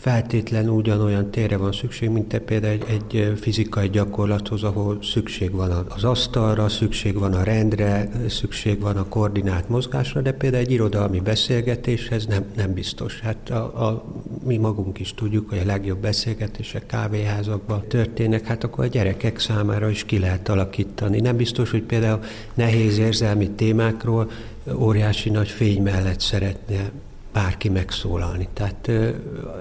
feltétlenül 0.05 0.71
ugyanolyan 0.71 1.31
térre 1.31 1.57
van 1.57 1.71
szükség, 1.71 2.09
mint 2.09 2.27
te 2.27 2.39
például 2.39 2.73
egy, 2.73 2.85
egy 2.89 3.39
fizikai 3.39 3.89
gyakorlathoz, 3.89 4.63
ahol 4.63 4.97
szükség 5.01 5.51
van 5.51 5.85
az 5.89 6.03
asztalra, 6.03 6.69
szükség 6.69 7.19
van 7.19 7.33
a 7.33 7.43
rendre, 7.43 8.09
szükség 8.29 8.79
van 8.79 8.97
a 8.97 9.07
koordinált 9.07 9.69
mozgásra, 9.69 10.21
de 10.21 10.31
például 10.31 10.63
egy 10.63 10.71
irodalmi 10.71 11.19
beszélgetéshez 11.19 12.25
nem, 12.25 12.45
nem 12.55 12.73
biztos. 12.73 13.19
Hát 13.19 13.49
a, 13.49 13.87
a, 13.87 14.03
mi 14.43 14.57
magunk 14.57 14.99
is 14.99 15.13
tudjuk, 15.13 15.49
hogy 15.49 15.57
a 15.57 15.65
legjobb 15.65 15.99
beszélgetések 15.99 16.85
kávéházakban 16.85 17.87
történnek, 17.87 18.45
hát 18.45 18.63
akkor 18.63 18.83
a 18.83 18.87
gyerekek 18.87 19.39
számára 19.39 19.89
is 19.89 20.03
ki 20.05 20.19
lehet 20.19 20.49
alakítani. 20.49 21.19
Nem 21.19 21.35
biztos, 21.35 21.71
hogy 21.71 21.83
például 21.83 22.19
nehéz 22.53 22.97
érzelmi 22.97 23.49
témákról 23.49 24.31
óriási 24.73 25.29
nagy 25.29 25.49
fény 25.49 25.81
mellett 25.81 26.19
szeretne 26.19 26.91
bárki 27.35 27.69
megszólalni. 27.69 28.47
Tehát, 28.53 28.91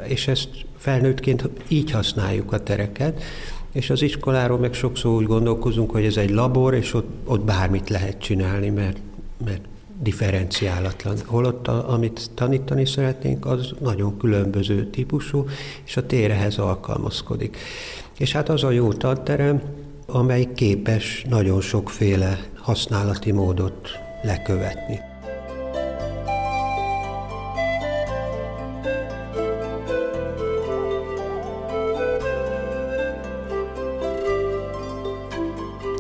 és 0.07 0.29
ezt 0.29 0.49
felnőttként 0.77 1.49
így 1.69 1.91
használjuk 1.91 2.53
a 2.53 2.63
tereket, 2.63 3.23
és 3.73 3.91
az 3.91 4.03
iskoláról 4.03 4.59
meg 4.59 4.75
sokszor 4.75 5.13
úgy 5.13 5.27
gondolkozunk, 5.27 5.91
hogy 5.91 6.05
ez 6.05 6.17
egy 6.17 6.31
labor, 6.31 6.75
és 6.75 6.95
ott, 6.95 7.09
ott 7.25 7.45
bármit 7.45 7.89
lehet 7.89 8.19
csinálni, 8.19 8.69
mert, 8.69 8.99
mert 9.45 9.61
differenciálatlan. 10.03 11.17
Holott, 11.25 11.69
a, 11.69 11.93
amit 11.93 12.31
tanítani 12.35 12.87
szeretnénk, 12.87 13.47
az 13.47 13.75
nagyon 13.81 14.17
különböző 14.19 14.87
típusú, 14.87 15.45
és 15.85 15.97
a 15.97 16.07
térehez 16.07 16.59
alkalmazkodik. 16.59 17.57
És 18.19 18.33
hát 18.33 18.49
az 18.49 18.65
a 18.65 18.71
jó 18.71 18.93
tanterem, 18.93 19.63
amely 20.07 20.49
képes 20.55 21.25
nagyon 21.29 21.61
sokféle 21.61 22.39
használati 22.55 23.33
módot 23.33 23.89
lekövetni. 24.23 25.01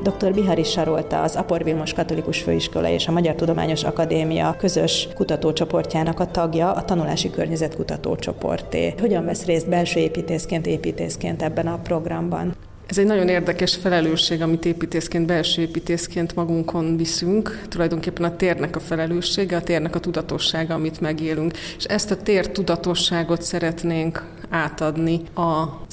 Dr. 0.04 0.32
Bihari 0.32 0.62
Sarolta, 0.62 1.22
az 1.22 1.36
Apor 1.36 1.64
Vilmos 1.64 1.92
Katolikus 1.92 2.40
Főiskola 2.40 2.88
és 2.88 3.06
a 3.08 3.12
Magyar 3.12 3.34
Tudományos 3.34 3.84
Akadémia 3.84 4.56
közös 4.58 5.08
kutatócsoportjának 5.14 6.20
a 6.20 6.30
tagja, 6.30 6.72
a 6.72 6.84
Tanulási 6.84 7.30
Környezet 7.30 7.76
Kutatócsoporté. 7.76 8.94
Hogyan 9.00 9.24
vesz 9.24 9.44
részt 9.44 9.68
belső 9.68 10.00
építészként, 10.00 10.66
építészként 10.66 11.42
ebben 11.42 11.66
a 11.66 11.78
programban? 11.78 12.54
Ez 12.86 12.98
egy 12.98 13.06
nagyon 13.06 13.28
érdekes 13.28 13.76
felelősség, 13.76 14.42
amit 14.42 14.64
építészként, 14.64 15.26
belső 15.26 15.62
építészként 15.62 16.34
magunkon 16.34 16.96
viszünk. 16.96 17.62
Tulajdonképpen 17.68 18.24
a 18.24 18.36
térnek 18.36 18.76
a 18.76 18.80
felelőssége, 18.80 19.56
a 19.56 19.62
térnek 19.62 19.94
a 19.94 20.00
tudatossága, 20.00 20.74
amit 20.74 21.00
megélünk. 21.00 21.52
És 21.76 21.84
ezt 21.84 22.10
a 22.10 22.16
tér 22.16 22.50
tudatosságot 22.50 23.42
szeretnénk 23.42 24.24
átadni 24.50 25.20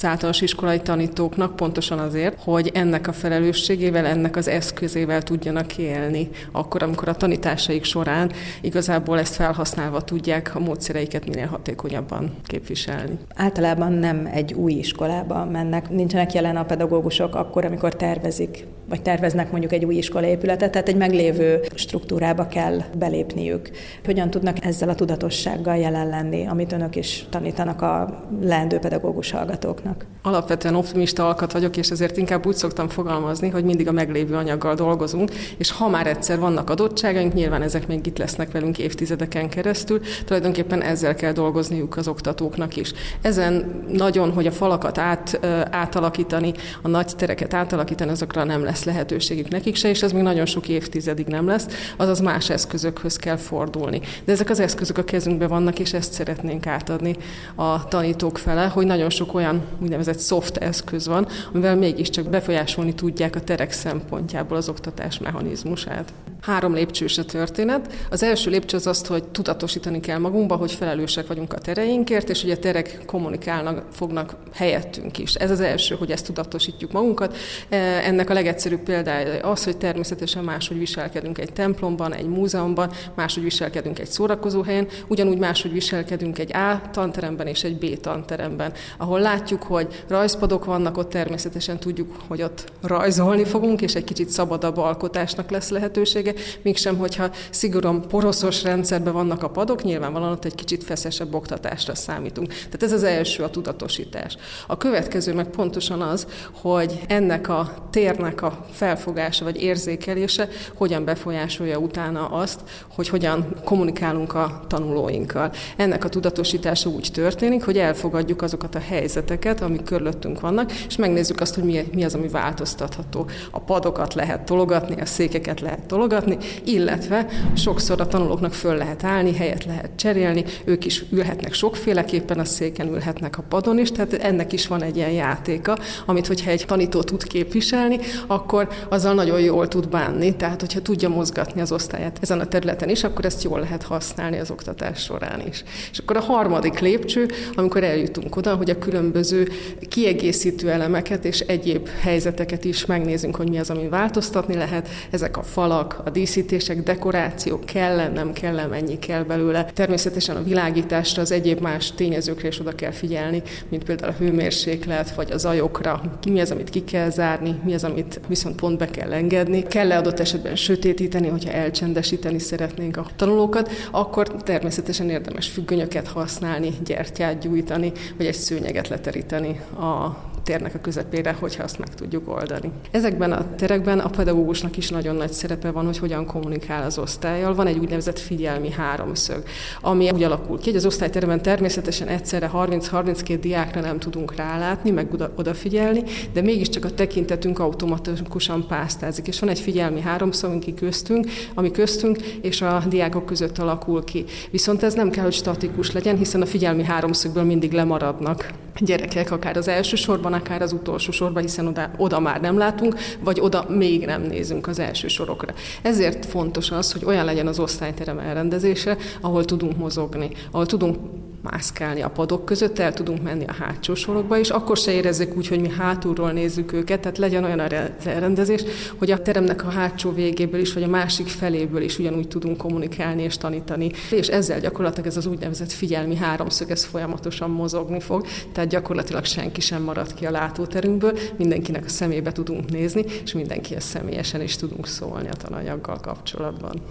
az 0.02 0.08
általános 0.08 0.40
iskolai 0.40 0.80
tanítóknak, 0.80 1.56
pontosan 1.56 1.98
azért, 1.98 2.42
hogy 2.42 2.70
ennek 2.74 3.08
a 3.08 3.12
felelősségével, 3.12 4.06
ennek 4.06 4.36
az 4.36 4.48
eszközével 4.48 5.22
tudjanak 5.22 5.78
élni, 5.78 6.28
akkor, 6.52 6.82
amikor 6.82 7.08
a 7.08 7.14
tanításaik 7.14 7.84
során 7.84 8.32
igazából 8.60 9.18
ezt 9.18 9.34
felhasználva 9.34 10.02
tudják 10.02 10.54
a 10.54 10.60
módszereiket 10.60 11.28
minél 11.28 11.46
hatékonyabban 11.46 12.36
képviselni. 12.46 13.18
Általában 13.34 13.92
nem 13.92 14.28
egy 14.32 14.52
új 14.52 14.72
iskolába 14.72 15.44
mennek, 15.44 15.90
nincsenek 15.90 16.32
jelen 16.32 16.56
a 16.56 16.64
pedagógusok 16.64 17.34
akkor, 17.34 17.64
amikor 17.64 17.96
tervezik, 17.96 18.66
vagy 18.92 19.02
terveznek 19.02 19.50
mondjuk 19.50 19.72
egy 19.72 19.84
új 19.84 19.94
iskolaépületet, 19.94 20.70
tehát 20.70 20.88
egy 20.88 20.96
meglévő 20.96 21.60
struktúrába 21.74 22.46
kell 22.46 22.82
belépniük. 22.98 23.70
Hogyan 24.04 24.30
tudnak 24.30 24.64
ezzel 24.64 24.88
a 24.88 24.94
tudatossággal 24.94 25.76
jelen 25.76 26.08
lenni, 26.08 26.46
amit 26.46 26.72
önök 26.72 26.96
is 26.96 27.26
tanítanak 27.30 27.82
a 27.82 28.22
leendő 28.42 28.78
pedagógus 28.78 29.30
hallgatóknak? 29.30 30.06
Alapvetően 30.22 30.74
optimista 30.74 31.26
alkat 31.26 31.52
vagyok, 31.52 31.76
és 31.76 31.90
ezért 31.90 32.16
inkább 32.16 32.46
úgy 32.46 32.54
szoktam 32.54 32.88
fogalmazni, 32.88 33.48
hogy 33.48 33.64
mindig 33.64 33.88
a 33.88 33.92
meglévő 33.92 34.34
anyaggal 34.34 34.74
dolgozunk, 34.74 35.30
és 35.56 35.70
ha 35.70 35.88
már 35.88 36.06
egyszer 36.06 36.38
vannak 36.38 36.70
adottságaink, 36.70 37.32
nyilván 37.32 37.62
ezek 37.62 37.86
még 37.86 38.06
itt 38.06 38.18
lesznek 38.18 38.52
velünk 38.52 38.78
évtizedeken 38.78 39.48
keresztül, 39.48 40.00
tulajdonképpen 40.24 40.82
ezzel 40.82 41.14
kell 41.14 41.32
dolgozniuk 41.32 41.96
az 41.96 42.08
oktatóknak 42.08 42.76
is. 42.76 42.92
Ezen 43.22 43.82
nagyon, 43.88 44.32
hogy 44.32 44.46
a 44.46 44.52
falakat 44.52 44.98
át, 44.98 45.46
átalakítani, 45.70 46.52
a 46.82 46.88
nagy 46.88 47.12
tereket 47.16 47.54
átalakítani, 47.54 48.10
azokra 48.10 48.44
nem 48.44 48.64
lesz 48.64 48.81
lehetőségük 48.84 49.48
nekik 49.48 49.74
se, 49.74 49.88
és 49.88 50.02
ez 50.02 50.12
még 50.12 50.22
nagyon 50.22 50.46
sok 50.46 50.68
évtizedig 50.68 51.26
nem 51.26 51.46
lesz, 51.46 51.66
azaz 51.96 52.20
más 52.20 52.50
eszközökhöz 52.50 53.16
kell 53.16 53.36
fordulni. 53.36 54.00
De 54.24 54.32
ezek 54.32 54.50
az 54.50 54.60
eszközök 54.60 54.98
a 54.98 55.04
kezünkben 55.04 55.48
vannak, 55.48 55.78
és 55.78 55.92
ezt 55.92 56.12
szeretnénk 56.12 56.66
átadni 56.66 57.16
a 57.54 57.88
tanítók 57.88 58.38
fele, 58.38 58.66
hogy 58.66 58.86
nagyon 58.86 59.10
sok 59.10 59.34
olyan 59.34 59.62
úgynevezett 59.82 60.20
soft 60.20 60.56
eszköz 60.56 61.06
van, 61.06 61.28
amivel 61.52 61.76
mégiscsak 61.76 62.28
befolyásolni 62.28 62.94
tudják 62.94 63.36
a 63.36 63.40
terek 63.40 63.72
szempontjából 63.72 64.56
az 64.56 64.68
oktatás 64.68 65.18
mechanizmusát. 65.18 66.12
Három 66.42 66.74
lépcsős 66.74 67.18
a 67.18 67.24
történet. 67.24 67.92
Az 68.10 68.22
első 68.22 68.50
lépcső 68.50 68.76
az 68.76 68.86
azt, 68.86 69.06
hogy 69.06 69.24
tudatosítani 69.24 70.00
kell 70.00 70.18
magunkba, 70.18 70.56
hogy 70.56 70.72
felelősek 70.72 71.26
vagyunk 71.26 71.52
a 71.52 71.58
tereinkért, 71.58 72.28
és 72.28 72.42
hogy 72.42 72.50
a 72.50 72.58
terek 72.58 73.02
kommunikálnak, 73.06 73.84
fognak 73.92 74.34
helyettünk 74.52 75.18
is. 75.18 75.34
Ez 75.34 75.50
az 75.50 75.60
első, 75.60 75.94
hogy 75.94 76.10
ezt 76.10 76.26
tudatosítjuk 76.26 76.92
magunkat. 76.92 77.36
E, 77.68 77.76
ennek 77.76 78.30
a 78.30 78.32
legegyszerűbb 78.32 78.80
példája 78.80 79.50
az, 79.50 79.64
hogy 79.64 79.76
természetesen 79.76 80.44
máshogy 80.44 80.78
viselkedünk 80.78 81.38
egy 81.38 81.52
templomban, 81.52 82.14
egy 82.14 82.26
múzeumban, 82.26 82.90
máshogy 83.14 83.42
viselkedünk 83.42 83.98
egy 83.98 84.10
szórakozóhelyen, 84.10 84.86
ugyanúgy 85.06 85.38
máshogy 85.38 85.72
viselkedünk 85.72 86.38
egy 86.38 86.54
A 86.54 86.80
tanteremben 86.90 87.46
és 87.46 87.64
egy 87.64 87.78
B 87.78 88.00
tanteremben, 88.00 88.72
ahol 88.98 89.20
látjuk, 89.20 89.62
hogy 89.62 90.04
rajzpadok 90.08 90.64
vannak, 90.64 90.96
ott 90.96 91.10
természetesen 91.10 91.78
tudjuk, 91.78 92.16
hogy 92.28 92.42
ott 92.42 92.72
rajzolni 92.80 93.44
fogunk, 93.44 93.82
és 93.82 93.94
egy 93.94 94.04
kicsit 94.04 94.28
szabadabb 94.28 94.76
alkotásnak 94.76 95.50
lesz 95.50 95.70
lehetősége, 95.70 96.30
mégsem, 96.62 96.96
hogyha 96.96 97.30
szigorúan 97.50 98.08
poroszos 98.08 98.62
rendszerben 98.62 99.12
vannak 99.12 99.42
a 99.42 99.50
padok, 99.50 99.82
nyilvánvalóan 99.82 100.32
ott 100.32 100.44
egy 100.44 100.54
kicsit 100.54 100.84
feszesebb 100.84 101.34
oktatásra 101.34 101.94
számítunk. 101.94 102.48
Tehát 102.48 102.82
ez 102.82 102.92
az 102.92 103.02
első 103.02 103.42
a 103.42 103.50
tudatosítás. 103.50 104.36
A 104.66 104.76
következő 104.76 105.34
meg 105.34 105.46
pontosan 105.46 106.00
az, 106.00 106.26
hogy 106.52 107.00
ennek 107.08 107.48
a 107.48 107.88
térnek 107.90 108.42
a 108.42 108.66
felfogása 108.70 109.44
vagy 109.44 109.62
érzékelése 109.62 110.48
hogyan 110.74 111.04
befolyásolja 111.04 111.78
utána 111.78 112.26
azt, 112.26 112.60
hogy 112.94 113.08
hogyan 113.08 113.54
kommunikálunk 113.64 114.34
a 114.34 114.64
tanulóinkkal. 114.68 115.52
Ennek 115.76 116.04
a 116.04 116.08
tudatosítása 116.08 116.90
úgy 116.90 117.08
történik, 117.12 117.64
hogy 117.64 117.78
elfogadjuk 117.78 118.42
azokat 118.42 118.74
a 118.74 118.78
helyzeteket, 118.78 119.60
amik 119.60 119.82
körülöttünk 119.82 120.40
vannak, 120.40 120.72
és 120.72 120.96
megnézzük 120.96 121.40
azt, 121.40 121.54
hogy 121.54 121.64
mi, 121.64 121.88
mi 121.92 122.04
az, 122.04 122.14
ami 122.14 122.28
változtatható. 122.28 123.26
A 123.50 123.60
padokat 123.60 124.14
lehet 124.14 124.44
tologatni, 124.44 125.00
a 125.00 125.06
székeket 125.06 125.60
lehet 125.60 125.86
tologatni, 125.86 126.21
illetve 126.64 127.26
sokszor 127.54 128.00
a 128.00 128.06
tanulóknak 128.06 128.52
föl 128.52 128.76
lehet 128.76 129.04
állni, 129.04 129.34
helyet 129.34 129.64
lehet 129.64 129.90
cserélni, 129.96 130.44
ők 130.64 130.84
is 130.84 131.04
ülhetnek 131.10 131.52
sokféleképpen, 131.52 132.38
a 132.38 132.44
széken 132.44 132.88
ülhetnek 132.88 133.38
a 133.38 133.44
padon 133.48 133.78
is, 133.78 133.92
tehát 133.92 134.12
ennek 134.12 134.52
is 134.52 134.66
van 134.66 134.82
egy 134.82 134.96
ilyen 134.96 135.10
játéka, 135.10 135.78
amit 136.06 136.26
hogyha 136.26 136.50
egy 136.50 136.64
tanító 136.66 137.02
tud 137.02 137.22
képviselni, 137.22 137.98
akkor 138.26 138.68
azzal 138.88 139.14
nagyon 139.14 139.40
jól 139.40 139.68
tud 139.68 139.88
bánni, 139.88 140.36
tehát 140.36 140.60
hogyha 140.60 140.82
tudja 140.82 141.08
mozgatni 141.08 141.60
az 141.60 141.72
osztályát 141.72 142.18
ezen 142.20 142.40
a 142.40 142.46
területen 142.46 142.88
is, 142.88 143.04
akkor 143.04 143.24
ezt 143.24 143.42
jól 143.42 143.60
lehet 143.60 143.82
használni 143.82 144.38
az 144.38 144.50
oktatás 144.50 145.02
során 145.02 145.42
is. 145.48 145.64
És 145.90 145.98
akkor 145.98 146.16
a 146.16 146.20
harmadik 146.20 146.78
lépcső, 146.78 147.28
amikor 147.54 147.84
eljutunk 147.84 148.36
oda, 148.36 148.54
hogy 148.54 148.70
a 148.70 148.78
különböző 148.78 149.48
kiegészítő 149.88 150.70
elemeket 150.70 151.24
és 151.24 151.40
egyéb 151.40 151.88
helyzeteket 152.00 152.64
is 152.64 152.86
megnézünk, 152.86 153.36
hogy 153.36 153.48
mi 153.48 153.58
az, 153.58 153.70
ami 153.70 153.88
változtatni 153.88 154.54
lehet. 154.54 154.88
Ezek 155.10 155.36
a 155.36 155.42
falak, 155.42 156.00
a 156.04 156.10
díszítések, 156.12 156.82
dekoráció, 156.82 157.58
kell 157.58 158.08
nem 158.08 158.32
kell 158.32 158.66
mennyi 158.66 158.98
kell 158.98 159.22
belőle. 159.22 159.64
Természetesen 159.64 160.36
a 160.36 160.42
világításra, 160.42 161.22
az 161.22 161.32
egyéb 161.32 161.60
más 161.60 161.92
tényezőkre 161.92 162.48
is 162.48 162.60
oda 162.60 162.74
kell 162.74 162.90
figyelni, 162.90 163.42
mint 163.68 163.84
például 163.84 164.12
a 164.12 164.16
hőmérséklet, 164.18 165.14
vagy 165.14 165.30
a 165.30 165.38
zajokra, 165.38 166.02
mi 166.28 166.40
az, 166.40 166.50
amit 166.50 166.70
ki 166.70 166.84
kell 166.84 167.10
zárni, 167.10 167.54
mi 167.64 167.74
az, 167.74 167.84
amit 167.84 168.20
viszont 168.28 168.56
pont 168.56 168.78
be 168.78 168.90
kell 168.90 169.12
engedni. 169.12 169.62
Kell-e 169.62 169.96
adott 169.96 170.20
esetben 170.20 170.56
sötétíteni, 170.56 171.28
hogyha 171.28 171.50
elcsendesíteni 171.50 172.38
szeretnénk 172.38 172.96
a 172.96 173.06
tanulókat, 173.16 173.70
akkor 173.90 174.26
természetesen 174.26 175.10
érdemes 175.10 175.48
függönyöket 175.48 176.08
használni, 176.08 176.72
gyertyát 176.84 177.38
gyújtani, 177.38 177.92
vagy 178.16 178.26
egy 178.26 178.34
szőnyeget 178.34 178.88
leteríteni 178.88 179.60
a 179.78 180.30
térnek 180.42 180.74
a 180.74 180.78
közepére, 180.78 181.36
hogyha 181.40 181.62
azt 181.62 181.78
meg 181.78 181.94
tudjuk 181.94 182.28
oldani. 182.28 182.70
Ezekben 182.90 183.32
a 183.32 183.54
terekben 183.56 183.98
a 183.98 184.08
pedagógusnak 184.08 184.76
is 184.76 184.88
nagyon 184.88 185.16
nagy 185.16 185.32
szerepe 185.32 185.70
van, 185.70 185.84
hogy 185.84 185.98
hogyan 185.98 186.26
kommunikál 186.26 186.82
az 186.82 186.98
osztályjal. 186.98 187.54
Van 187.54 187.66
egy 187.66 187.78
úgynevezett 187.78 188.18
figyelmi 188.18 188.70
háromszög, 188.70 189.42
ami 189.80 190.10
úgy 190.10 190.22
alakul 190.22 190.58
ki, 190.58 190.64
hogy 190.64 190.76
az 190.76 190.86
osztályteremben 190.86 191.42
természetesen 191.42 192.08
egyszerre 192.08 192.50
30-32 192.54 193.38
diákra 193.40 193.80
nem 193.80 193.98
tudunk 193.98 194.34
rálátni, 194.34 194.90
meg 194.90 195.08
odafigyelni, 195.34 196.02
de 196.32 196.40
mégiscsak 196.40 196.84
a 196.84 196.90
tekintetünk 196.94 197.58
automatikusan 197.58 198.66
pásztázik, 198.66 199.26
és 199.26 199.40
van 199.40 199.48
egy 199.48 199.60
figyelmi 199.60 200.00
háromszög, 200.00 200.50
ami 200.50 200.74
köztünk, 200.74 201.26
ami 201.54 201.70
köztünk 201.70 202.22
és 202.22 202.62
a 202.62 202.82
diákok 202.88 203.26
között 203.26 203.58
alakul 203.58 204.04
ki. 204.04 204.24
Viszont 204.50 204.82
ez 204.82 204.94
nem 204.94 205.10
kell, 205.10 205.24
hogy 205.24 205.32
statikus 205.32 205.92
legyen, 205.92 206.16
hiszen 206.16 206.42
a 206.42 206.46
figyelmi 206.46 206.84
háromszögből 206.84 207.44
mindig 207.44 207.72
lemaradnak 207.72 208.50
gyerekek, 208.78 209.30
akár 209.30 209.56
az 209.56 209.68
első 209.68 209.96
sorban, 209.96 210.31
akár 210.32 210.62
az 210.62 210.72
utolsó 210.72 211.12
sorban, 211.12 211.42
hiszen 211.42 211.66
oda, 211.66 211.90
oda 211.96 212.20
már 212.20 212.40
nem 212.40 212.58
látunk, 212.58 212.94
vagy 213.20 213.40
oda 213.40 213.64
még 213.68 214.06
nem 214.06 214.22
nézünk 214.22 214.66
az 214.66 214.78
első 214.78 215.08
sorokra. 215.08 215.54
Ezért 215.82 216.26
fontos 216.26 216.70
az, 216.70 216.92
hogy 216.92 217.04
olyan 217.04 217.24
legyen 217.24 217.46
az 217.46 217.58
osztályterem 217.58 218.18
elrendezése, 218.18 218.96
ahol 219.20 219.44
tudunk 219.44 219.76
mozogni, 219.76 220.30
ahol 220.50 220.66
tudunk 220.66 220.96
mászkálni 221.42 222.02
a 222.02 222.08
padok 222.08 222.44
között, 222.44 222.78
el 222.78 222.92
tudunk 222.92 223.22
menni 223.22 223.44
a 223.46 223.52
hátsó 223.52 223.94
sorokba, 223.94 224.38
és 224.38 224.50
akkor 224.50 224.76
se 224.76 224.92
érezzük 224.92 225.36
úgy, 225.36 225.48
hogy 225.48 225.60
mi 225.60 225.68
hátulról 225.68 226.32
nézzük 226.32 226.72
őket, 226.72 227.00
tehát 227.00 227.18
legyen 227.18 227.44
olyan 227.44 227.60
az 227.60 228.06
elrendezés, 228.06 228.62
hogy 228.96 229.10
a 229.10 229.22
teremnek 229.22 229.66
a 229.66 229.70
hátsó 229.70 230.12
végéből 230.12 230.60
is, 230.60 230.72
vagy 230.72 230.82
a 230.82 230.88
másik 230.88 231.26
feléből 231.26 231.82
is 231.82 231.98
ugyanúgy 231.98 232.28
tudunk 232.28 232.56
kommunikálni 232.56 233.22
és 233.22 233.36
tanítani. 233.36 233.90
És 234.10 234.28
ezzel 234.28 234.60
gyakorlatilag 234.60 235.06
ez 235.06 235.16
az 235.16 235.26
úgynevezett 235.26 235.72
figyelmi 235.72 236.16
háromszög, 236.16 236.70
ez 236.70 236.84
folyamatosan 236.84 237.50
mozogni 237.50 238.00
fog, 238.00 238.26
tehát 238.52 238.70
gyakorlatilag 238.70 239.24
senki 239.24 239.60
sem 239.60 239.82
marad 239.82 240.14
ki 240.14 240.26
a 240.26 240.30
látóterünkből, 240.30 241.18
mindenkinek 241.36 241.84
a 241.84 241.88
szemébe 241.88 242.32
tudunk 242.32 242.70
nézni, 242.70 243.04
és 243.24 243.32
mindenkihez 243.32 243.84
személyesen 243.84 244.40
is 244.40 244.56
tudunk 244.56 244.86
szólni 244.86 245.28
a 245.28 245.34
tananyaggal 245.34 245.98
kapcsolatban. 246.00 246.82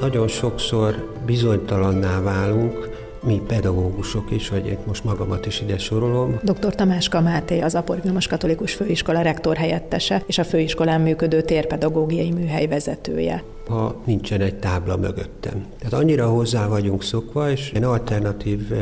Nagyon 0.00 0.28
sokszor 0.28 1.12
bizonytalanná 1.26 2.20
válunk, 2.20 2.88
mi 3.22 3.40
pedagógusok 3.46 4.30
is, 4.30 4.48
vagy 4.48 4.66
én 4.66 4.78
most 4.86 5.04
magamat 5.04 5.46
is 5.46 5.60
ide 5.60 5.78
sorolom. 5.78 6.40
Dr. 6.42 6.74
Tamáska 6.74 7.20
Máté, 7.20 7.60
az 7.60 7.74
Apor 7.74 8.00
Vilmos 8.02 8.26
Katolikus 8.26 8.74
Főiskola 8.74 9.20
rektor 9.20 9.56
helyettese 9.56 10.22
és 10.26 10.38
a 10.38 10.44
főiskolán 10.44 11.00
működő 11.00 11.42
térpedagógiai 11.42 12.30
műhely 12.30 12.66
vezetője. 12.66 13.42
Ha 13.68 14.00
nincsen 14.04 14.40
egy 14.40 14.54
tábla 14.54 14.96
mögöttem. 14.96 15.66
Tehát 15.78 15.92
annyira 15.92 16.26
hozzá 16.28 16.66
vagyunk 16.66 17.02
szokva, 17.02 17.50
és 17.50 17.70
egy 17.74 17.82
alternatív 17.82 18.72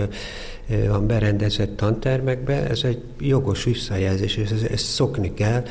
van 0.88 1.06
berendezett 1.06 1.76
tantermekbe, 1.76 2.68
ez 2.68 2.80
egy 2.84 3.02
jogos 3.20 3.64
visszajelzés, 3.64 4.36
és 4.36 4.50
ezt, 4.50 4.64
ezt 4.64 4.84
szokni 4.84 5.34
kell, 5.34 5.62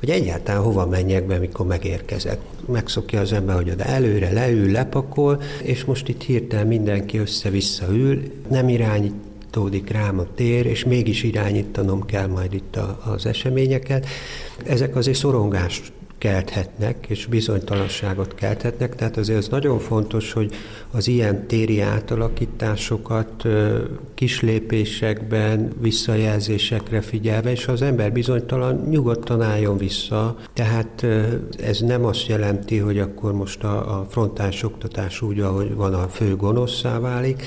hogy 0.00 0.10
egyáltalán 0.10 0.62
hova 0.62 0.86
menjek 0.86 1.26
be, 1.26 1.38
mikor 1.38 1.66
megérkezek. 1.66 2.38
Megszokja 2.66 3.20
az 3.20 3.32
ember, 3.32 3.56
hogy 3.56 3.70
oda 3.70 3.84
előre 3.84 4.32
leül, 4.32 4.70
lepakol, 4.70 5.42
és 5.62 5.84
most 5.84 6.08
itt 6.08 6.22
hirtelen 6.22 6.66
mindenki 6.66 7.18
össze-vissza 7.18 7.86
ül, 7.90 8.22
nem 8.48 8.68
irányítódik 8.68 9.90
rám 9.90 10.18
a 10.18 10.26
tér, 10.34 10.66
és 10.66 10.84
mégis 10.84 11.22
irányítanom 11.22 12.04
kell 12.04 12.26
majd 12.26 12.54
itt 12.54 12.76
a, 12.76 13.00
az 13.04 13.26
eseményeket. 13.26 14.06
Ezek 14.66 14.96
azért 14.96 15.18
szorongást 15.18 15.92
kelthetnek, 16.20 17.06
és 17.08 17.26
bizonytalanságot 17.26 18.34
kelthetnek, 18.34 18.94
tehát 18.94 19.16
azért 19.16 19.38
az 19.38 19.48
nagyon 19.48 19.78
fontos, 19.78 20.32
hogy 20.32 20.54
az 20.90 21.08
ilyen 21.08 21.46
téri 21.46 21.80
átalakításokat 21.80 23.44
kis 24.14 24.40
lépésekben, 24.40 25.72
visszajelzésekre 25.80 27.00
figyelve, 27.00 27.50
és 27.50 27.64
ha 27.64 27.72
az 27.72 27.82
ember 27.82 28.12
bizonytalan, 28.12 28.86
nyugodtan 28.88 29.42
álljon 29.42 29.76
vissza. 29.76 30.36
Tehát 30.52 31.06
ez 31.58 31.80
nem 31.80 32.04
azt 32.04 32.26
jelenti, 32.26 32.78
hogy 32.78 32.98
akkor 32.98 33.32
most 33.32 33.64
a, 33.64 34.00
a 34.00 34.06
frontális 34.08 34.62
oktatás 34.62 35.22
úgy, 35.22 35.40
ahogy 35.40 35.74
van, 35.74 35.94
a 35.94 36.08
fő 36.08 36.36
gonoszszá 36.36 36.98
válik, 36.98 37.42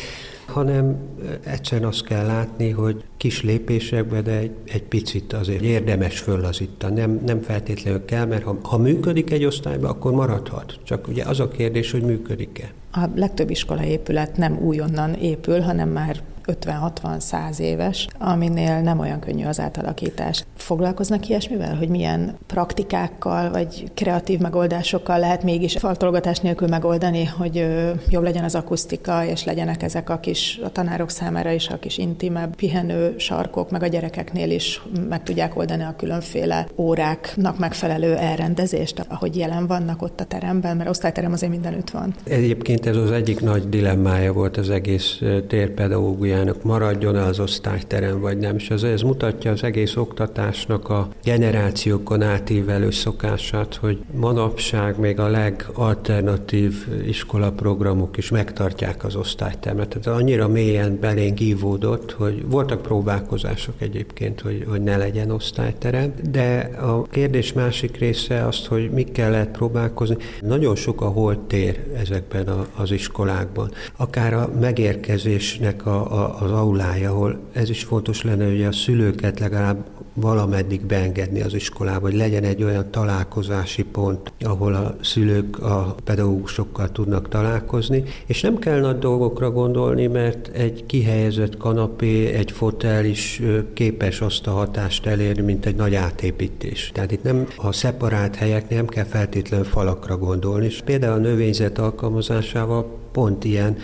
hanem 0.53 0.97
egyszerűen 1.43 1.87
azt 1.87 2.05
kell 2.05 2.25
látni, 2.25 2.69
hogy 2.69 3.03
kis 3.17 3.43
lépésekben, 3.43 4.23
de 4.23 4.37
egy, 4.37 4.51
egy 4.65 4.83
picit 4.83 5.33
azért 5.33 5.61
érdemes 5.61 6.19
föllazítani. 6.19 6.99
Nem, 6.99 7.21
nem 7.25 7.41
feltétlenül 7.41 8.05
kell, 8.05 8.25
mert 8.25 8.43
ha, 8.43 8.57
ha 8.63 8.77
működik 8.77 9.31
egy 9.31 9.45
osztályban, 9.45 9.89
akkor 9.89 10.11
maradhat. 10.11 10.79
Csak 10.83 11.07
ugye 11.07 11.23
az 11.23 11.39
a 11.39 11.47
kérdés, 11.47 11.91
hogy 11.91 12.01
működik-e. 12.01 12.71
A 12.91 13.09
legtöbb 13.15 13.51
épület 13.83 14.37
nem 14.37 14.57
újonnan 14.57 15.13
épül, 15.13 15.59
hanem 15.59 15.89
már 15.89 16.21
50-60-100 16.45 17.59
éves, 17.59 18.07
aminél 18.19 18.81
nem 18.81 18.99
olyan 18.99 19.19
könnyű 19.19 19.45
az 19.45 19.59
átalakítás. 19.59 20.45
Foglalkoznak 20.57 21.29
ilyesmivel, 21.29 21.75
hogy 21.75 21.89
milyen 21.89 22.37
praktikákkal 22.47 23.51
vagy 23.51 23.91
kreatív 23.93 24.39
megoldásokkal 24.39 25.19
lehet 25.19 25.43
mégis 25.43 25.75
faltolgatás 25.77 26.39
nélkül 26.39 26.67
megoldani, 26.67 27.25
hogy 27.25 27.67
jobb 28.09 28.23
legyen 28.23 28.43
az 28.43 28.55
akusztika, 28.55 29.25
és 29.25 29.43
legyenek 29.43 29.83
ezek 29.83 30.09
a 30.09 30.19
kis 30.19 30.59
a 30.63 30.71
tanárok 30.71 31.09
számára 31.09 31.51
is 31.51 31.69
a 31.69 31.79
kis 31.79 31.97
intimebb 31.97 32.55
pihenő 32.55 33.13
sarkok, 33.17 33.71
meg 33.71 33.83
a 33.83 33.87
gyerekeknél 33.87 34.51
is 34.51 34.81
meg 35.09 35.23
tudják 35.23 35.57
oldani 35.57 35.83
a 35.83 35.95
különféle 35.97 36.67
óráknak 36.75 37.59
megfelelő 37.59 38.15
elrendezést, 38.15 39.05
ahogy 39.07 39.37
jelen 39.37 39.67
vannak 39.67 40.01
ott 40.01 40.19
a 40.19 40.25
teremben, 40.25 40.77
mert 40.77 40.89
osztályterem 40.89 41.31
azért 41.31 41.51
mindenütt 41.51 41.89
van. 41.89 42.13
Egyébként 42.23 42.85
ez 42.85 42.95
az 42.95 43.11
egyik 43.11 43.39
nagy 43.39 43.69
dilemmája 43.69 44.33
volt 44.33 44.57
az 44.57 44.69
egész 44.69 45.21
térpedagógia 45.47 46.32
pedagógiának 46.33 46.63
maradjon-e 46.63 47.21
az 47.21 47.39
osztályterem, 47.39 48.19
vagy 48.19 48.37
nem. 48.37 48.55
És 48.55 48.69
ez, 48.69 48.83
ez 48.83 49.01
mutatja 49.01 49.51
az 49.51 49.63
egész 49.63 49.95
oktatásnak 49.95 50.89
a 50.89 51.07
generációkon 51.23 52.21
átívelő 52.21 52.91
szokását, 52.91 53.75
hogy 53.75 53.99
manapság 54.15 54.99
még 54.99 55.19
a 55.19 55.27
legalternatív 55.27 56.87
iskolaprogramok 57.05 58.17
is 58.17 58.29
megtartják 58.29 59.03
az 59.03 59.15
osztálytermet. 59.15 59.87
Tehát 59.87 60.19
annyira 60.19 60.47
mélyen 60.47 60.97
belénk 60.99 61.39
ívódott, 61.39 62.11
hogy 62.11 62.45
voltak 62.47 62.81
próbálkozások 62.81 63.75
egyébként, 63.77 64.41
hogy, 64.41 64.65
hogy 64.69 64.81
ne 64.81 64.97
legyen 64.97 65.31
osztályterem, 65.31 66.13
de 66.31 66.69
a 66.81 67.03
kérdés 67.03 67.53
másik 67.53 67.97
része 67.97 68.45
azt, 68.45 68.65
hogy 68.65 68.89
mikkel 68.91 69.31
lehet 69.31 69.51
próbálkozni. 69.51 70.17
Nagyon 70.41 70.75
sok 70.75 71.01
a 71.01 71.05
holtér 71.07 71.83
ezekben 71.97 72.47
a, 72.47 72.67
az 72.75 72.91
iskolákban. 72.91 73.71
Akár 73.97 74.33
a 74.33 74.49
megérkezésnek 74.59 75.85
a, 75.85 76.22
a 76.22 76.22
az 76.25 76.51
aulája, 76.51 77.11
ahol 77.11 77.39
ez 77.51 77.69
is 77.69 77.83
fontos 77.83 78.23
lenne, 78.23 78.45
hogy 78.45 78.63
a 78.63 78.71
szülőket 78.71 79.39
legalább 79.39 79.85
valameddig 80.13 80.85
beengedni 80.85 81.41
az 81.41 81.53
iskolába, 81.53 82.05
hogy 82.05 82.15
legyen 82.15 82.43
egy 82.43 82.63
olyan 82.63 82.91
találkozási 82.91 83.83
pont, 83.83 84.31
ahol 84.39 84.73
a 84.73 84.95
szülők 85.01 85.59
a 85.59 85.95
pedagógusokkal 86.03 86.91
tudnak 86.91 87.29
találkozni, 87.29 88.03
és 88.25 88.41
nem 88.41 88.57
kell 88.57 88.79
nagy 88.79 88.99
dolgokra 88.99 89.51
gondolni, 89.51 90.07
mert 90.07 90.47
egy 90.47 90.85
kihelyezett 90.85 91.57
kanapé, 91.57 92.25
egy 92.25 92.51
fotel 92.51 93.05
is 93.05 93.41
képes 93.73 94.21
azt 94.21 94.47
a 94.47 94.51
hatást 94.51 95.05
elérni, 95.05 95.41
mint 95.41 95.65
egy 95.65 95.75
nagy 95.75 95.95
átépítés. 95.95 96.91
Tehát 96.93 97.11
itt 97.11 97.23
nem 97.23 97.47
a 97.57 97.71
szeparált 97.71 98.35
helyek 98.35 98.69
nem 98.69 98.87
kell 98.87 99.05
feltétlenül 99.05 99.65
falakra 99.65 100.17
gondolni, 100.17 100.65
és 100.65 100.81
például 100.85 101.13
a 101.13 101.27
növényzet 101.29 101.79
alkalmazásával 101.79 103.01
pont 103.11 103.43
ilyen 103.43 103.75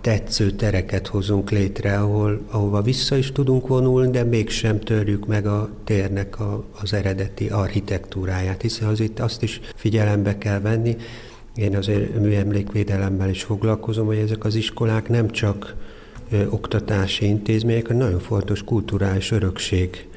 áttetsző 0.00 0.50
tereket 0.50 1.06
hozunk 1.06 1.50
létre, 1.50 1.98
ahol, 1.98 2.40
ahova 2.50 2.82
vissza 2.82 3.16
is 3.16 3.32
tudunk 3.32 3.66
vonulni, 3.66 4.10
de 4.10 4.24
mégsem 4.24 4.80
törjük 4.80 5.26
meg 5.26 5.46
a 5.46 5.70
térnek 5.84 6.40
a, 6.40 6.64
az 6.82 6.92
eredeti 6.92 7.48
architektúráját, 7.48 8.62
hiszen 8.62 8.88
az 8.88 9.00
itt 9.00 9.18
azt 9.18 9.42
is 9.42 9.60
figyelembe 9.74 10.38
kell 10.38 10.60
venni, 10.60 10.96
én 11.54 11.76
azért 11.76 12.18
műemlékvédelemmel 12.18 13.28
is 13.28 13.42
foglalkozom, 13.42 14.06
hogy 14.06 14.16
ezek 14.16 14.44
az 14.44 14.54
iskolák 14.54 15.08
nem 15.08 15.30
csak 15.30 15.74
ö, 16.30 16.46
oktatási 16.46 17.26
intézmények, 17.26 17.86
hanem 17.86 18.02
nagyon 18.02 18.20
fontos 18.20 18.64
kulturális 18.64 19.30
örökség 19.30 20.08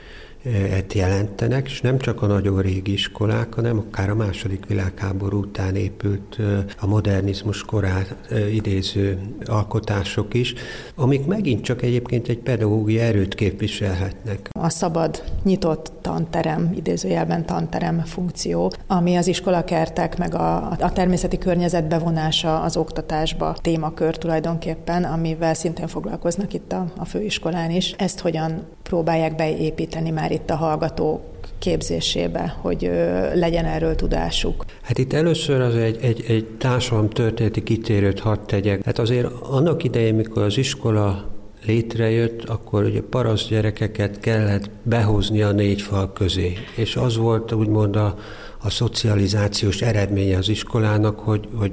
et 0.52 0.94
jelentenek, 0.94 1.68
és 1.70 1.82
nem 1.82 1.98
csak 1.98 2.22
a 2.22 2.26
nagyon 2.26 2.62
régi 2.62 2.92
iskolák, 2.92 3.54
hanem 3.54 3.78
akár 3.78 4.10
a 4.10 4.16
második 4.16 4.66
világháború 4.66 5.40
után 5.40 5.76
épült 5.76 6.38
a 6.80 6.88
modernizmus 6.88 7.64
korát 7.64 8.16
idéző 8.52 9.20
alkotások 9.46 10.34
is, 10.34 10.54
amik 10.96 11.26
megint 11.26 11.64
csak 11.64 11.82
egyébként 11.82 12.28
egy 12.28 12.40
pedagógiai 12.40 13.02
erőt 13.06 13.36
képviselhetnek. 13.36 14.50
A 14.60 14.70
szabad, 14.70 15.24
nyitott 15.44 15.92
tanterem, 16.02 16.72
idézőjelben 16.76 17.46
tanterem 17.46 18.02
funkció, 18.06 18.72
ami 18.88 19.16
az 19.16 19.28
iskolakertek 19.28 20.18
meg 20.18 20.36
a, 20.36 20.72
a 20.72 20.92
természeti 20.94 21.38
környezet 21.38 21.88
bevonása 21.88 22.62
az 22.62 22.78
oktatásba 22.78 23.56
témakör 23.62 24.18
tulajdonképpen, 24.18 25.04
amivel 25.04 25.54
szintén 25.54 25.88
foglalkoznak 25.88 26.54
itt 26.54 26.72
a, 26.72 26.86
a 26.98 27.06
főiskolán 27.06 27.72
is. 27.72 27.92
Ezt 27.98 28.20
hogyan 28.20 28.62
próbálják 28.84 29.36
beépíteni 29.36 30.10
már 30.10 30.32
itt 30.32 30.50
a 30.50 30.56
hallgatók 30.56 31.22
képzésébe, 31.60 32.56
hogy 32.62 32.92
legyen 33.34 33.66
erről 33.66 33.96
tudásuk? 33.96 34.66
Hát 34.82 34.98
itt 34.98 35.14
először 35.14 35.62
az 35.62 35.76
egy, 35.76 35.98
egy, 36.02 36.24
egy 36.28 36.46
társadalom 36.58 37.10
történeti 37.10 37.64
kitérőt 37.64 38.20
hadd 38.20 38.38
tegyek. 38.46 38.86
Hát 38.86 39.00
azért 39.00 39.28
annak 39.42 39.84
idején, 39.84 40.16
mikor 40.16 40.44
az 40.44 40.58
iskola 40.58 41.32
létrejött, 41.66 42.44
akkor 42.44 42.84
ugye 42.84 43.02
paraszt 43.02 43.50
gyerekeket 43.50 44.20
kellett 44.20 44.70
behozni 44.84 45.42
a 45.42 45.52
négy 45.52 45.82
fal 45.82 46.14
közé. 46.14 46.54
És 46.76 46.96
az 46.96 47.18
volt 47.18 47.52
úgymond 47.52 47.96
a, 47.96 48.16
a 48.62 48.70
szocializációs 48.70 49.82
eredménye 49.82 50.38
az 50.38 50.50
iskolának, 50.50 51.20
hogy, 51.20 51.48
hogy 51.56 51.72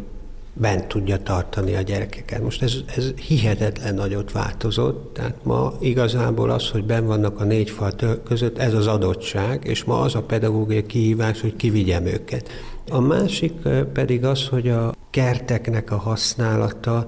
bent 0.53 0.87
tudja 0.87 1.23
tartani 1.23 1.75
a 1.75 1.81
gyerekeket. 1.81 2.43
Most 2.43 2.63
ez, 2.63 2.75
ez 2.97 3.11
hihetetlen 3.27 3.95
nagyot 3.95 4.33
változott, 4.33 5.15
tehát 5.15 5.45
ma 5.45 5.73
igazából 5.81 6.51
az, 6.51 6.69
hogy 6.69 6.85
ben 6.85 7.07
vannak 7.07 7.41
a 7.41 7.45
négy 7.45 7.71
fal 7.71 7.93
között, 8.25 8.59
ez 8.59 8.75
az 8.75 8.87
adottság, 8.87 9.65
és 9.65 9.85
ma 9.85 10.01
az 10.01 10.15
a 10.15 10.23
pedagógiai 10.23 10.87
kihívás, 10.87 11.41
hogy 11.41 11.57
kivigyem 11.57 12.07
őket. 12.07 12.49
A 12.91 13.01
másik 13.01 13.53
pedig 13.93 14.25
az, 14.25 14.49
hogy 14.49 14.69
a 14.69 14.95
kerteknek 15.11 15.91
a 15.91 15.97
használata, 15.97 17.07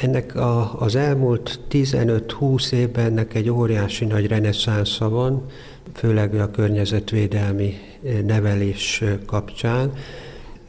ennek 0.00 0.36
a, 0.36 0.80
az 0.80 0.96
elmúlt 0.96 1.60
15-20 1.70 2.72
évben 2.72 3.04
ennek 3.04 3.34
egy 3.34 3.50
óriási 3.50 4.04
nagy 4.04 4.26
reneszánsza 4.26 5.08
van, 5.08 5.46
főleg 5.92 6.34
a 6.34 6.50
környezetvédelmi 6.50 7.74
nevelés 8.26 9.02
kapcsán, 9.26 9.92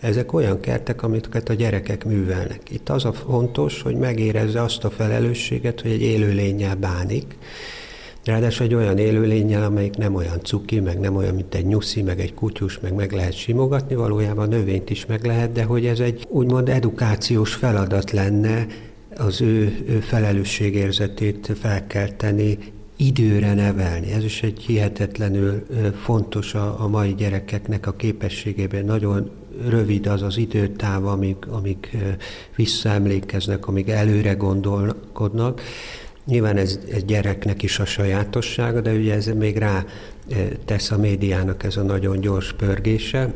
ezek 0.05 0.33
olyan 0.33 0.59
kertek, 0.59 1.03
amiket 1.03 1.49
a 1.49 1.53
gyerekek 1.53 2.05
művelnek. 2.05 2.61
Itt 2.69 2.89
az 2.89 3.05
a 3.05 3.13
fontos, 3.13 3.81
hogy 3.81 3.95
megérezze 3.95 4.61
azt 4.61 4.83
a 4.83 4.89
felelősséget, 4.89 5.81
hogy 5.81 5.91
egy 5.91 6.01
élőlényel 6.01 6.75
bánik, 6.75 7.37
Ráadásul 8.25 8.65
egy 8.65 8.73
olyan 8.73 8.97
élőlényel, 8.97 9.63
amelyik 9.63 9.97
nem 9.97 10.15
olyan 10.15 10.39
cuki, 10.43 10.79
meg 10.79 10.99
nem 10.99 11.15
olyan, 11.15 11.35
mint 11.35 11.55
egy 11.55 11.65
nyuszi, 11.65 12.01
meg 12.01 12.19
egy 12.19 12.33
kutyus, 12.33 12.79
meg 12.79 12.93
meg 12.93 13.11
lehet 13.11 13.33
simogatni, 13.33 13.95
valójában 13.95 14.47
növényt 14.47 14.89
is 14.89 15.05
meg 15.05 15.25
lehet, 15.25 15.51
de 15.51 15.63
hogy 15.63 15.85
ez 15.85 15.99
egy 15.99 16.25
úgymond 16.29 16.69
edukációs 16.69 17.53
feladat 17.53 18.11
lenne, 18.11 18.65
az 19.17 19.41
ő, 19.41 19.83
ő 19.87 19.99
felelősségérzetét 19.99 21.51
felkelteni, 21.59 22.57
időre 22.97 23.53
nevelni. 23.53 24.11
Ez 24.11 24.23
is 24.23 24.43
egy 24.43 24.59
hihetetlenül 24.59 25.65
fontos 26.01 26.53
a, 26.53 26.83
a 26.83 26.87
mai 26.87 27.13
gyerekeknek 27.13 27.87
a 27.87 27.91
képességében. 27.91 28.85
Nagyon 28.85 29.31
rövid 29.67 30.07
az 30.07 30.21
az 30.21 30.37
időtáv, 30.37 31.05
amíg, 31.05 31.35
amíg 31.49 31.97
visszaemlékeznek, 32.55 33.67
amíg 33.67 33.89
előre 33.89 34.33
gondolkodnak. 34.33 35.61
Nyilván 36.25 36.57
ez, 36.57 36.79
ez 36.91 37.03
gyereknek 37.03 37.63
is 37.63 37.79
a 37.79 37.85
sajátossága, 37.85 38.81
de 38.81 38.91
ugye 38.91 39.13
ez 39.13 39.25
még 39.25 39.57
rá 39.57 39.85
tesz 40.65 40.91
a 40.91 40.97
médiának 40.97 41.63
ez 41.63 41.77
a 41.77 41.81
nagyon 41.81 42.19
gyors 42.19 42.53
pörgése. 42.53 43.33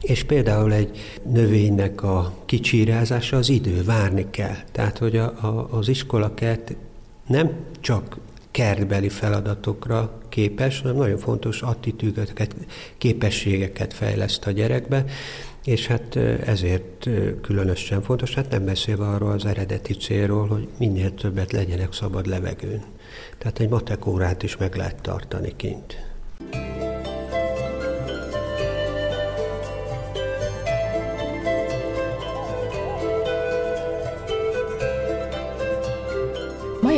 És 0.00 0.24
például 0.24 0.72
egy 0.72 0.98
növénynek 1.32 2.02
a 2.02 2.34
kicsírázása 2.46 3.36
az 3.36 3.48
idő, 3.48 3.84
várni 3.84 4.26
kell. 4.30 4.56
Tehát, 4.72 4.98
hogy 4.98 5.16
a, 5.16 5.24
a, 5.24 5.68
az 5.70 5.88
iskola 5.88 6.34
kert 6.34 6.74
nem 7.26 7.50
csak 7.80 8.16
kertbeli 8.50 9.08
feladatokra 9.08 10.18
képes, 10.28 10.80
hanem 10.80 10.96
nagyon 10.96 11.18
fontos 11.18 11.62
attitűdöket, 11.62 12.54
képességeket 12.98 13.94
fejleszt 13.94 14.46
a 14.46 14.50
gyerekbe, 14.50 15.04
és 15.64 15.86
hát 15.86 16.16
ezért 16.46 17.08
különösen 17.42 18.02
fontos, 18.02 18.34
hát 18.34 18.50
nem 18.50 18.64
beszélve 18.64 19.06
arról 19.06 19.30
az 19.30 19.44
eredeti 19.44 19.94
célról, 19.94 20.46
hogy 20.46 20.68
minél 20.78 21.14
többet 21.14 21.52
legyenek 21.52 21.92
szabad 21.92 22.26
levegőn. 22.26 22.84
Tehát 23.38 23.58
egy 23.58 23.68
matekórát 23.68 24.42
is 24.42 24.56
meg 24.56 24.74
lehet 24.74 25.02
tartani 25.02 25.52
kint. 25.56 26.09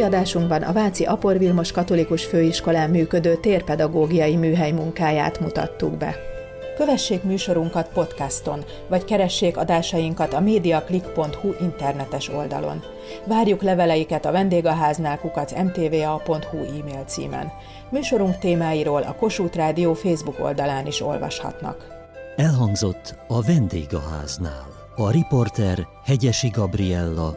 Adásunkban 0.02 0.62
a 0.62 0.72
Váci 0.72 1.04
Apor 1.04 1.38
Vilmos 1.38 1.72
Katolikus 1.72 2.24
Főiskolán 2.24 2.90
működő 2.90 3.36
térpedagógiai 3.36 4.36
műhely 4.36 4.70
munkáját 4.70 5.40
mutattuk 5.40 5.96
be. 5.96 6.16
Kövessék 6.76 7.22
műsorunkat 7.22 7.88
podcaston, 7.88 8.64
vagy 8.88 9.04
keressék 9.04 9.56
adásainkat 9.56 10.32
a 10.32 10.40
mediaclick.hu 10.40 11.52
internetes 11.60 12.28
oldalon. 12.28 12.82
Várjuk 13.26 13.62
leveleiket 13.62 14.24
a 14.24 14.32
vendégháznál 14.32 15.18
kukac 15.18 15.52
mtva.hu 15.52 16.56
e-mail 16.56 17.04
címen. 17.06 17.52
Műsorunk 17.90 18.38
témáiról 18.38 19.02
a 19.02 19.14
Kossuth 19.14 19.56
Rádió 19.56 19.94
Facebook 19.94 20.40
oldalán 20.40 20.86
is 20.86 21.00
olvashatnak. 21.00 21.86
Elhangzott 22.36 23.14
a 23.28 23.42
vendégháznál. 23.42 24.66
A 24.96 25.10
riporter 25.10 25.86
Hegyesi 26.04 26.48
Gabriella, 26.48 27.36